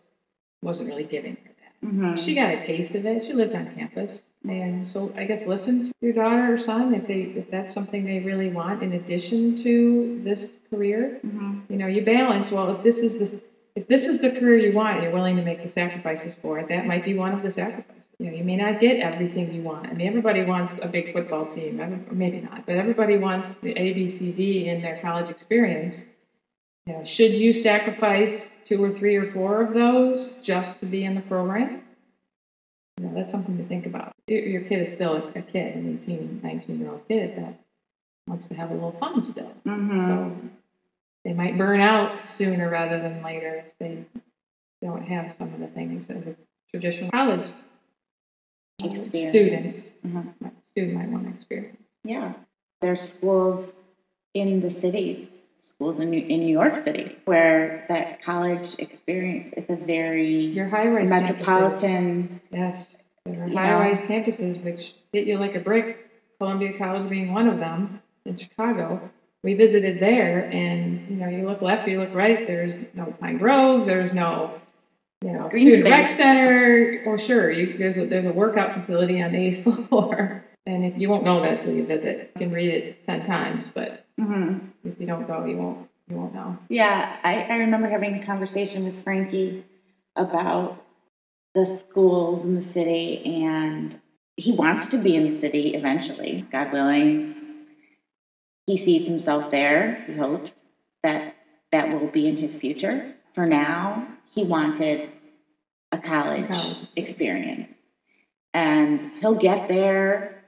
[0.62, 1.88] wasn't really giving her that.
[1.88, 2.16] Mm-hmm.
[2.18, 3.24] She got a taste of it.
[3.24, 4.24] She lived on campus.
[4.48, 8.06] And so I guess listen to your daughter or son if they if that's something
[8.06, 11.20] they really want in addition to this career.
[11.26, 11.60] Mm-hmm.
[11.70, 12.52] You know, you balance.
[12.52, 13.42] Well, if this is the
[13.76, 16.68] if this is the career you want, you're willing to make the sacrifices for it.
[16.70, 18.02] That might be one of the sacrifices.
[18.20, 19.88] You know, you may not get everything you want.
[19.88, 21.80] I mean, everybody wants a big football team.
[21.80, 25.96] Every- Maybe not, but everybody wants the A, B, C, D in their college experience.
[26.86, 31.06] You know, should you sacrifice two or three or four of those just to be
[31.06, 31.83] in the program?
[33.00, 34.14] You know, that's something to think about.
[34.28, 37.60] Your kid is still a kid, an 18, 19 year old kid that
[38.28, 39.52] wants to have a little fun still.
[39.66, 40.06] Mm-hmm.
[40.08, 40.38] So
[41.26, 44.06] they might burn out sooner rather than later if they
[44.82, 46.36] don't have some of the things as a
[46.70, 47.50] traditional college
[48.82, 49.30] Experience.
[49.32, 49.82] students.
[50.06, 50.52] Mhm.
[50.72, 51.78] Student might want to experience.
[52.04, 52.34] Yeah.
[52.82, 53.72] There's schools
[54.34, 55.28] in the cities,
[55.76, 60.68] schools in New, in New York City, where that college experience is a very Your
[60.68, 62.42] high rise metropolitan.
[62.52, 62.88] Yes,
[63.26, 66.10] there are high rise campuses which hit you like a brick.
[66.40, 69.10] Columbia College being one of them in Chicago.
[69.44, 72.46] We visited there, and you know, you look left, you look right.
[72.48, 73.86] There's no Pine Grove.
[73.86, 74.60] There's no,
[75.22, 77.04] you know, Green student rec center.
[77.06, 80.98] Well, sure, you, there's a, there's a workout facility on the eighth floor, and if
[80.98, 84.58] you won't know that till you visit, you can read it ten times, but hmm
[84.84, 86.58] if you don't go, you won't you won't know.
[86.70, 89.64] Yeah, I, I remember having a conversation with Frankie
[90.16, 90.84] about
[91.56, 94.00] the schools in the city, and
[94.36, 97.36] he wants to be in the city eventually, God willing.
[98.66, 100.04] He sees himself there.
[100.08, 100.54] He hopes
[101.04, 101.36] that
[101.72, 103.14] that will be in his future.
[103.36, 105.10] For now, he wanted
[105.92, 106.78] a college, College.
[106.96, 107.70] experience.
[108.54, 110.43] And he'll get there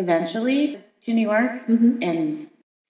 [0.00, 2.02] eventually to New York Mm-hmm.
[2.02, 2.48] and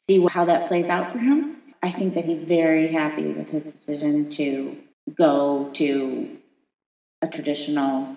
[0.08, 1.56] see how that plays out for him.
[1.82, 4.76] I think that he's very happy with his decision to
[5.14, 6.36] go to
[7.22, 8.16] a traditional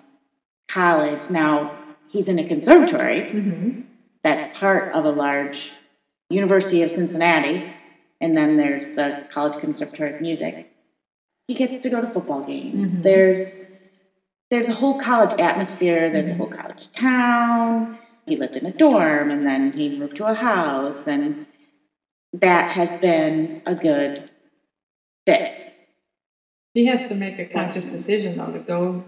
[0.68, 1.28] college.
[1.30, 1.78] Now,
[2.08, 3.80] he's in a conservatory Mm-hmm.
[4.22, 5.70] that's part of a large
[6.30, 7.70] University of Cincinnati,
[8.20, 10.70] and then there's the College Conservatory of Music.
[11.48, 12.94] He gets to go to football games.
[12.94, 13.02] Mhm.
[13.02, 13.52] There's
[14.50, 16.10] there's a whole college atmosphere.
[16.10, 16.36] There's a Mhm.
[16.36, 17.98] whole college town.
[18.26, 21.46] He lived in a dorm, and then he moved to a house, and
[22.32, 24.30] that has been a good
[25.26, 25.74] fit.
[26.74, 29.04] He has to make a conscious decision though to go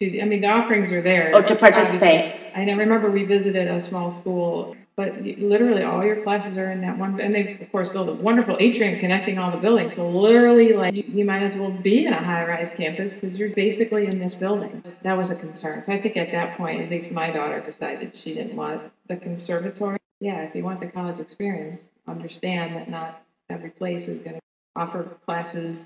[0.00, 0.20] to.
[0.20, 1.32] I mean, the offerings are there.
[1.34, 2.24] Oh, to participate.
[2.54, 2.72] obviously.
[2.72, 6.98] I remember we visited a small school, but literally all your classes are in that
[6.98, 7.20] one.
[7.20, 9.94] And they of course built a wonderful atrium connecting all the buildings.
[9.94, 13.50] So literally, like you, you might as well be in a high-rise campus because you're
[13.50, 14.82] basically in this building.
[15.02, 15.82] That was a concern.
[15.84, 19.16] So I think at that point, at least my daughter decided she didn't want the
[19.16, 19.98] conservatory.
[20.20, 24.40] Yeah, if you want the college experience, understand that not every place is going to
[24.76, 25.78] offer classes,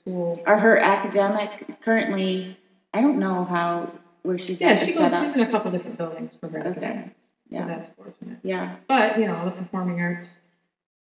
[0.00, 0.42] school.
[0.46, 2.56] Are her academic currently?
[2.92, 3.90] I don't know how
[4.22, 5.10] where she's Yeah, she goes.
[5.12, 6.68] She's in a couple different buildings for her Okay.
[6.70, 7.14] academics,
[7.50, 8.38] so Yeah, that's fortunate.
[8.42, 10.28] yeah, But you know, the performing arts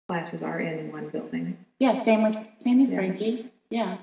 [0.08, 1.56] classes are in one building.
[1.78, 2.02] yeah.
[2.04, 2.96] Same with same with Yeah.
[2.96, 3.50] Frankie.
[3.70, 3.98] Yeah.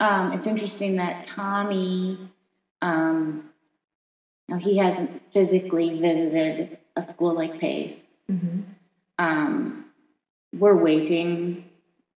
[0.00, 2.18] Um, it's interesting that Tommy.
[2.82, 3.50] Um,
[4.48, 7.96] now he hasn't physically visited a school like Pace.
[8.30, 8.60] Mm-hmm.
[9.18, 9.86] Um,
[10.52, 11.64] we're waiting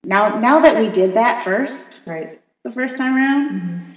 [0.04, 0.38] now.
[0.38, 2.40] Now that we did that first, Right.
[2.64, 3.92] the first time around, Mm-hmm.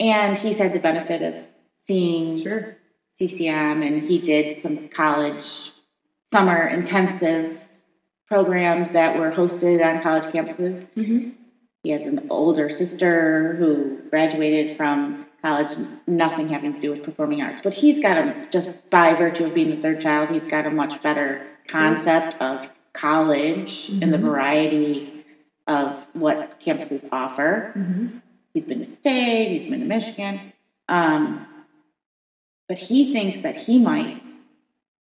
[0.00, 1.44] and he's had the benefit of
[1.86, 2.76] seeing Sure.
[3.18, 5.72] CCM, and he did some college
[6.32, 7.60] summer intensive
[8.28, 10.84] programs that were hosted on college campuses.
[10.96, 11.30] Mm-hmm.
[11.82, 17.40] He has an older sister who graduated from college, nothing having to do with performing
[17.42, 17.60] arts.
[17.62, 20.70] But he's got a, just by virtue of being the third child, he's got a
[20.70, 24.22] much better concept of college and the Mhm.
[24.22, 25.24] variety
[25.68, 27.72] of what campuses offer.
[27.76, 28.18] Mm-hmm.
[28.54, 30.52] He's been to state, he's been to Michigan.
[30.88, 31.46] Um,
[32.68, 34.22] but he thinks that he might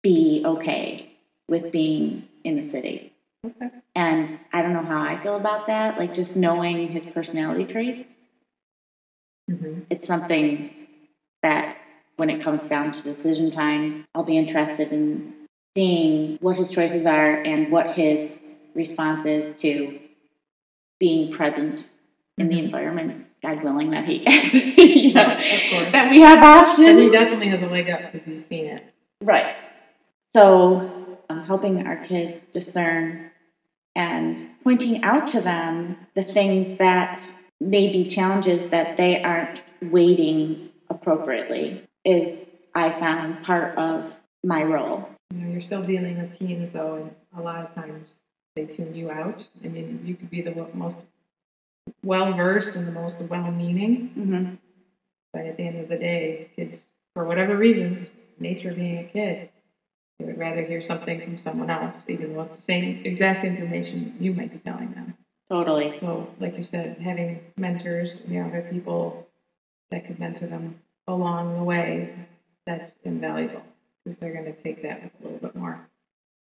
[0.03, 1.11] be okay
[1.49, 3.11] with being in the city.
[3.45, 3.69] Okay.
[3.95, 5.97] And I don't know how I feel about that.
[5.97, 8.07] Like just knowing his personality traits,
[9.49, 9.81] Mm-hmm.
[9.89, 10.69] it's something
[11.43, 11.77] that
[12.17, 15.33] when it comes down to decision time, I'll be interested in
[15.75, 18.31] seeing what his choices are and what his
[18.75, 19.99] response is to
[20.99, 21.85] being present
[22.37, 23.25] in the Mhm.
[23.43, 26.87] God willing that he gets, you know, that we have options.
[26.87, 28.83] And he definitely has a leg up because he's seen it.
[29.21, 29.55] Right.
[30.35, 33.31] So, um, helping our kids discern
[33.95, 37.21] and pointing out to them the things that
[37.59, 42.37] may be challenges that they aren't waiting appropriately is,
[42.73, 44.13] I found, part of
[44.43, 45.09] my role.
[45.33, 48.13] You know, you're still dealing with teens though, and a lot of times
[48.55, 49.45] they tune you out.
[49.63, 50.97] I mean, you could be the most
[52.03, 54.55] well versed and the most well meaning, Mm-hmm.
[55.33, 59.03] but at the end of the day, kids, for whatever reason, just nature being a
[59.03, 59.49] kid.
[60.19, 64.15] They would rather hear something from someone else, even though it's the same exact information
[64.19, 65.15] you might be telling them.
[65.49, 65.97] Totally.
[65.97, 69.27] So, like you said, having mentors, you know, other people
[69.89, 70.75] that could mentor them
[71.07, 72.13] along the way,
[72.65, 73.63] that's invaluable
[74.05, 75.79] because they're going to take that with a little bit more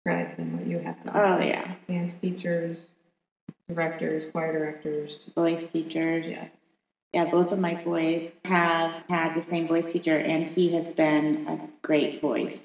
[0.05, 1.11] pride than what you have to.
[1.11, 1.75] Oh yeah.
[1.89, 2.79] Dance teachers,
[3.69, 5.31] directors, choir directors.
[5.35, 6.31] Voice teachers.
[6.31, 6.49] Yeah.
[7.13, 11.47] Yeah, both of my boys have had the same voice teacher, and he has been
[11.47, 12.59] a great voice.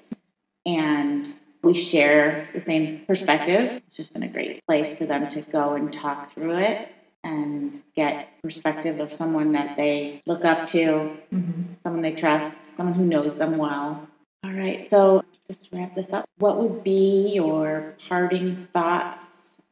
[0.66, 1.28] And
[1.62, 3.80] we share the same perspective.
[3.86, 6.88] It's just been a great place for them to go and talk through it
[7.22, 11.74] and get perspective of someone that they look up to, Mm-hmm.
[11.84, 14.08] someone they trust, someone who knows them well.
[14.42, 19.22] All right, so just to wrap this up, what would be your parting thoughts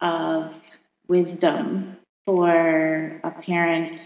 [0.00, 0.54] of
[1.08, 1.96] wisdom
[2.26, 3.96] for a parent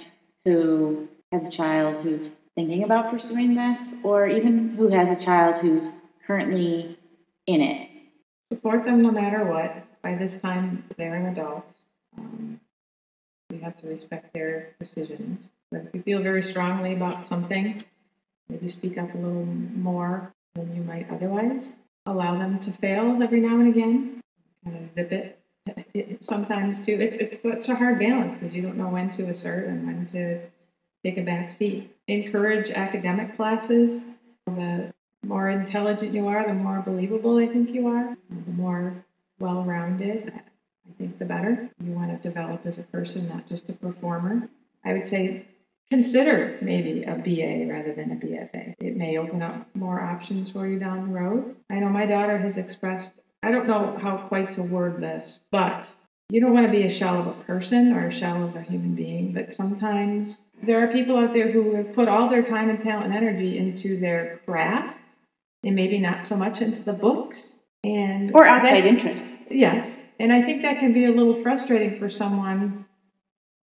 [0.45, 5.59] who has a child who's thinking about pursuing this, or even who has a child
[5.59, 5.91] who's
[6.27, 6.99] currently
[7.47, 7.89] in it?
[8.53, 9.85] Support them no matter what.
[10.03, 11.65] By this time, they're an adult.
[12.19, 12.61] Um,
[13.51, 15.49] we have to respect their decisions.
[15.71, 17.83] But if you feel very strongly about something,
[18.49, 21.65] maybe speak up a little more than you might otherwise.
[22.05, 24.21] Allow them to fail every now and again.
[24.65, 25.42] Kind of zip it.
[26.23, 29.67] Sometimes too, it's it's such a hard balance because you don't know when to assert
[29.69, 30.41] and when to
[31.05, 31.95] take a back seat.
[32.09, 34.01] Encourage academic classes.
[34.47, 34.93] The
[35.25, 38.17] more intelligent you are, the more believable I think you are.
[38.31, 39.05] The more
[39.39, 41.71] well-rounded, I think the better.
[41.85, 44.49] You want to develop as a person, not just a performer.
[44.85, 45.47] I would say
[45.91, 48.75] consider maybe a BA rather than a BFA.
[48.81, 51.57] It may open up more options for you down the road.
[51.71, 55.89] I know my daughter has expressed, I don't know how quite to word this, but
[56.31, 58.63] you don't want to be a shell of a person or a shell of a
[58.63, 62.71] human being, but sometimes there are people out there who have put all their time
[62.71, 64.97] and talent and energy into their craft
[65.65, 67.53] and maybe not so much into the books
[67.85, 69.29] and Or outside that- interests?
[69.51, 69.91] Yes,
[70.21, 72.85] and I think that can be a little frustrating for someone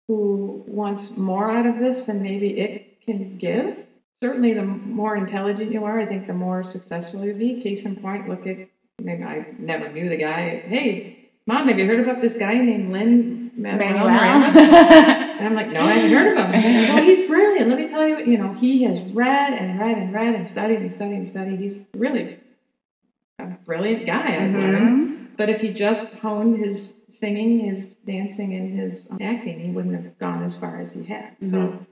[0.07, 3.77] who wants more out of this than maybe it can give.
[4.23, 7.61] Certainly, the more intelligent you are, I think the more successful you'll be.
[7.61, 8.67] Case in point, look at
[9.01, 10.61] maybe I never knew the guy.
[10.65, 15.21] Hey, mom, have you heard about this guy named Lin-Manuel?
[15.35, 16.53] And I'm like, no, I haven't heard of him.
[16.55, 17.67] And like, oh, he's brilliant.
[17.69, 20.79] Let me tell you, you know, he has read and read and read and studied
[20.79, 21.59] and studied and studied.
[21.59, 22.39] He's really
[23.39, 25.35] a brilliant guy, I've learned.
[25.37, 30.17] But if he just honed his singing, his dancing, and his acting, he wouldn't have
[30.19, 31.35] gone as far as he had.
[31.41, 31.85] So Mhm.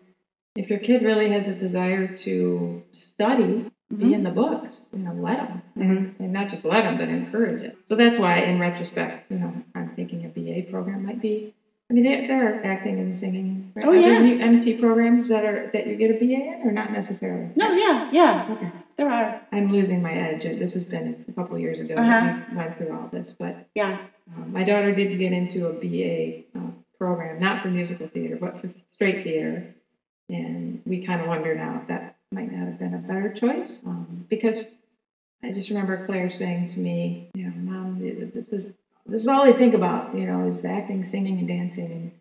[0.55, 3.65] if your kid really has a desire to study,
[3.97, 5.61] be in the books, you know, let them.
[5.75, 7.75] And, and not just let them, but encourage it.
[7.87, 11.53] So that's why, in retrospect, you know, I'm thinking a BA program might be.
[11.89, 13.71] I mean, there, there are acting and singing.
[13.77, 14.19] Oh, Are there yeah.
[14.21, 16.23] new MT programs that are that you get a BA
[16.55, 17.49] in, or not necessarily?
[17.55, 18.71] No, yeah, yeah, Okay.
[18.97, 19.41] there are.
[19.51, 20.43] I'm losing my edge.
[20.43, 22.07] This has been a couple of years ago Uh-huh.
[22.07, 23.97] that we went through all this, but Yeah.
[24.35, 28.59] um, my daughter did get into a BA uh, program, not for musical theater, but
[28.61, 29.63] for straight theater.
[30.29, 33.79] And we kind of wonder now if that might not have been a better choice.
[33.85, 34.57] Um, because
[35.43, 37.99] I just remember Claire saying to me, you know, Mom,
[38.33, 38.71] this is
[39.05, 41.91] this is all I think about, you know, is acting, singing, and dancing.
[41.91, 42.11] And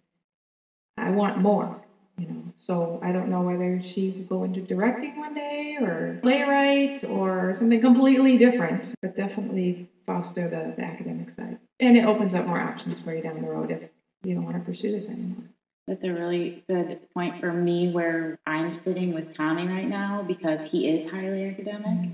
[0.98, 1.80] I want more,
[2.18, 2.42] you know.
[2.56, 7.54] So I don't know whether she will go into directing one day or playwright or
[7.56, 11.58] something completely different, but definitely foster the, the academic side.
[11.78, 13.82] And it opens up more options for you down the road if
[14.24, 15.44] you don't want to pursue this anymore.
[15.87, 20.70] That's a really good point for me where I'm sitting with Tommy right now because
[20.70, 22.11] he is highly academic.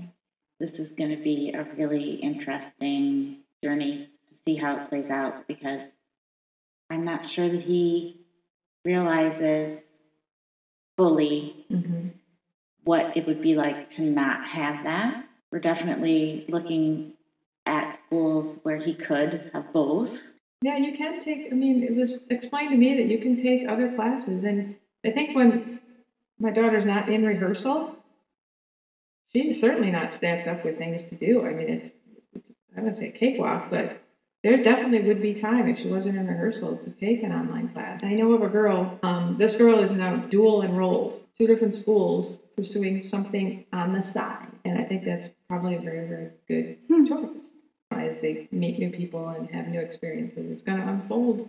[0.59, 5.47] This is going to be a really interesting journey to see how it plays out
[5.47, 5.81] because
[6.89, 8.21] I'm not sure that he
[8.83, 9.81] realizes
[10.97, 12.07] fully Mm-hmm.
[12.83, 15.25] what it would be like to not have that.
[15.51, 17.13] We're definitely looking
[17.65, 20.17] at schools where he could have both.
[20.61, 23.67] Yeah, you can take, I mean, it was explained to me that you can take
[23.67, 24.43] other classes.
[24.43, 25.79] And I think when
[26.37, 27.95] my daughter's not in rehearsal,
[29.31, 31.45] she's certainly not stacked up with things to do.
[31.45, 31.91] I mean, it's,
[32.33, 34.01] it's I wouldn't say cakewalk, but
[34.43, 38.03] there definitely would be time if she wasn't in rehearsal to take an online class.
[38.03, 42.37] I know of a girl, um, this girl is now dual enrolled, two different schools
[42.57, 44.47] pursuing something on the side.
[44.65, 47.48] And I think that's probably a very, very good choice
[47.91, 50.49] as they meet new people and have new experiences.
[50.51, 51.41] It's going to unfold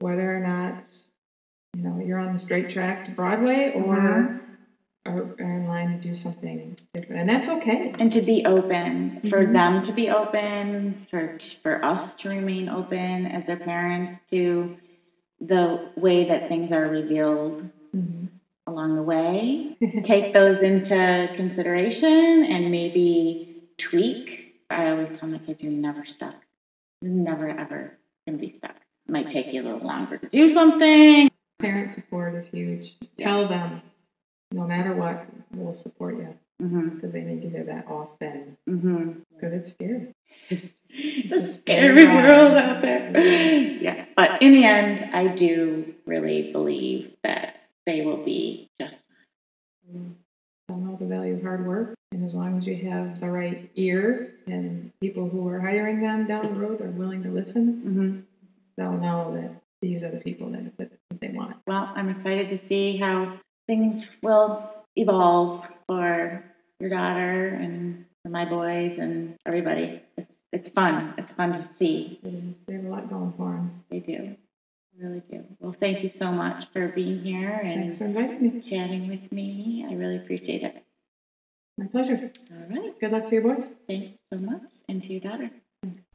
[0.00, 0.76] whether or not
[1.76, 4.30] you know you're on the straight track to Broadway or Mhm.
[5.06, 7.90] are, are in line to do something different, and that's okay.
[7.98, 9.52] and to be open for Mhm.
[9.52, 11.30] them to be open for
[11.62, 14.70] for us to remain open as their parents to
[15.40, 18.28] the way that things are revealed Mhm.
[18.66, 19.62] along the way
[20.04, 23.38] take those into consideration and maybe
[23.78, 26.34] tweak, I always tell my kids, you're never stuck.
[27.00, 28.76] You're never, ever going to be stuck.
[28.76, 31.30] It might take you a little longer to do something.
[31.60, 32.94] Parent support is huge.
[33.18, 33.82] Tell them,
[34.52, 37.10] no matter what, we'll support you because mm-hmm.
[37.10, 39.12] they need to hear that often mm-hmm.
[39.34, 40.14] because it's scary.
[40.88, 43.20] It's a scary world out there.
[43.20, 48.96] Yeah, but in the end, I do really believe that they will be just
[49.86, 50.86] They'll mm-hmm.
[50.86, 54.35] know the value of hard work, and as long as you have the right ear
[54.46, 58.20] and people who are hiring them down the road are willing to listen, hmm
[58.76, 60.90] they'll know that these are the people that, that
[61.20, 61.56] they want.
[61.66, 66.44] Well, I'm excited to see how things will evolve for
[66.80, 70.02] your daughter and my boys and everybody.
[70.18, 71.14] It's, it's fun.
[71.16, 72.20] It's fun to see.
[72.22, 73.82] They have a lot going for them.
[73.90, 74.36] They do.
[74.98, 75.44] They really do.
[75.60, 78.60] Well, thank you so much for being here Thanks and for inviting me.
[78.60, 79.86] chatting with me.
[79.88, 80.85] I really appreciate it.
[81.78, 82.32] My pleasure.
[82.52, 82.98] All right.
[83.00, 83.64] Good luck to your boys.
[83.86, 84.62] Thank you so much.
[84.88, 85.50] And to your daughter.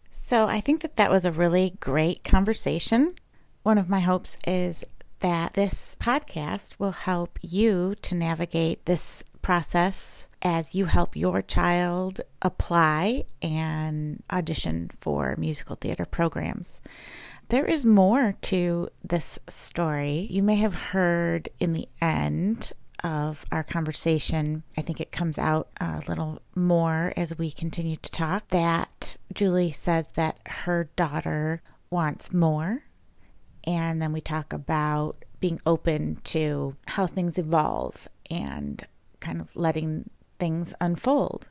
[0.10, 3.12] So I think that that was a really great conversation.
[3.64, 4.84] One of my hopes is
[5.20, 12.22] that this podcast will help you to navigate this process as you help your child
[12.42, 16.82] apply and audition for musical theater programs.
[17.50, 20.28] There is more to this story.
[20.30, 22.72] You may have heard in the end
[23.04, 28.12] of our conversation, I think it comes out a little more as we continue to
[28.12, 32.84] talk, that Julie says that her daughter wants more.
[33.64, 38.84] And then we talk about being open to how things evolve and
[39.20, 41.50] kind of letting things unfold.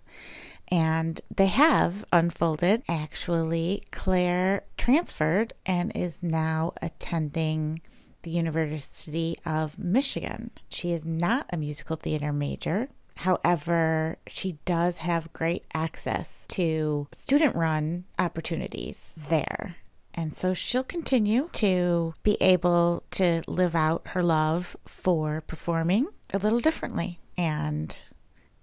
[0.73, 2.83] And they have unfolded.
[2.89, 7.81] Actually, Claire transferred and is now attending
[8.23, 10.51] the University of Michigan.
[10.68, 12.89] She is not a musical theater major.
[13.18, 19.77] However, she does have great access to student run opportunities there.
[20.14, 26.39] And so she'll continue to be able to live out her love for performing a
[26.39, 27.21] little differently.
[27.37, 27.95] And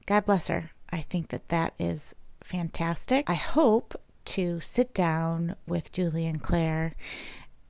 [0.05, 0.72] God bless her.
[0.89, 3.30] I think that that is fantastic.
[3.30, 6.95] I hope to sit down with Julie and Claire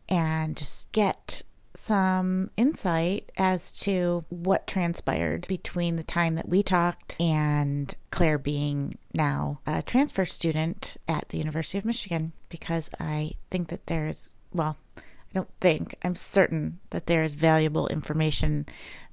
[0.09, 1.43] and just get
[1.77, 8.97] some insight as to what transpired between the time that we talked and Claire being
[9.13, 14.77] now a transfer student at the University of Michigan because I think that there's, well,
[14.97, 18.65] I don't think, I'm certain that there is valuable information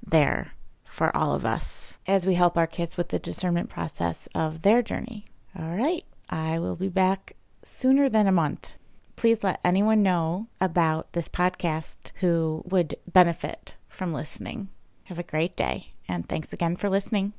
[0.05, 0.53] there
[0.83, 4.81] for all of us as we help our kids with the discernment process of their
[4.81, 5.25] journey.
[5.57, 8.71] All right, I will be back sooner than a month.
[9.15, 14.69] Please let anyone know about this podcast who would benefit from listening.
[15.05, 17.33] Have a great day, and thanks again for listening.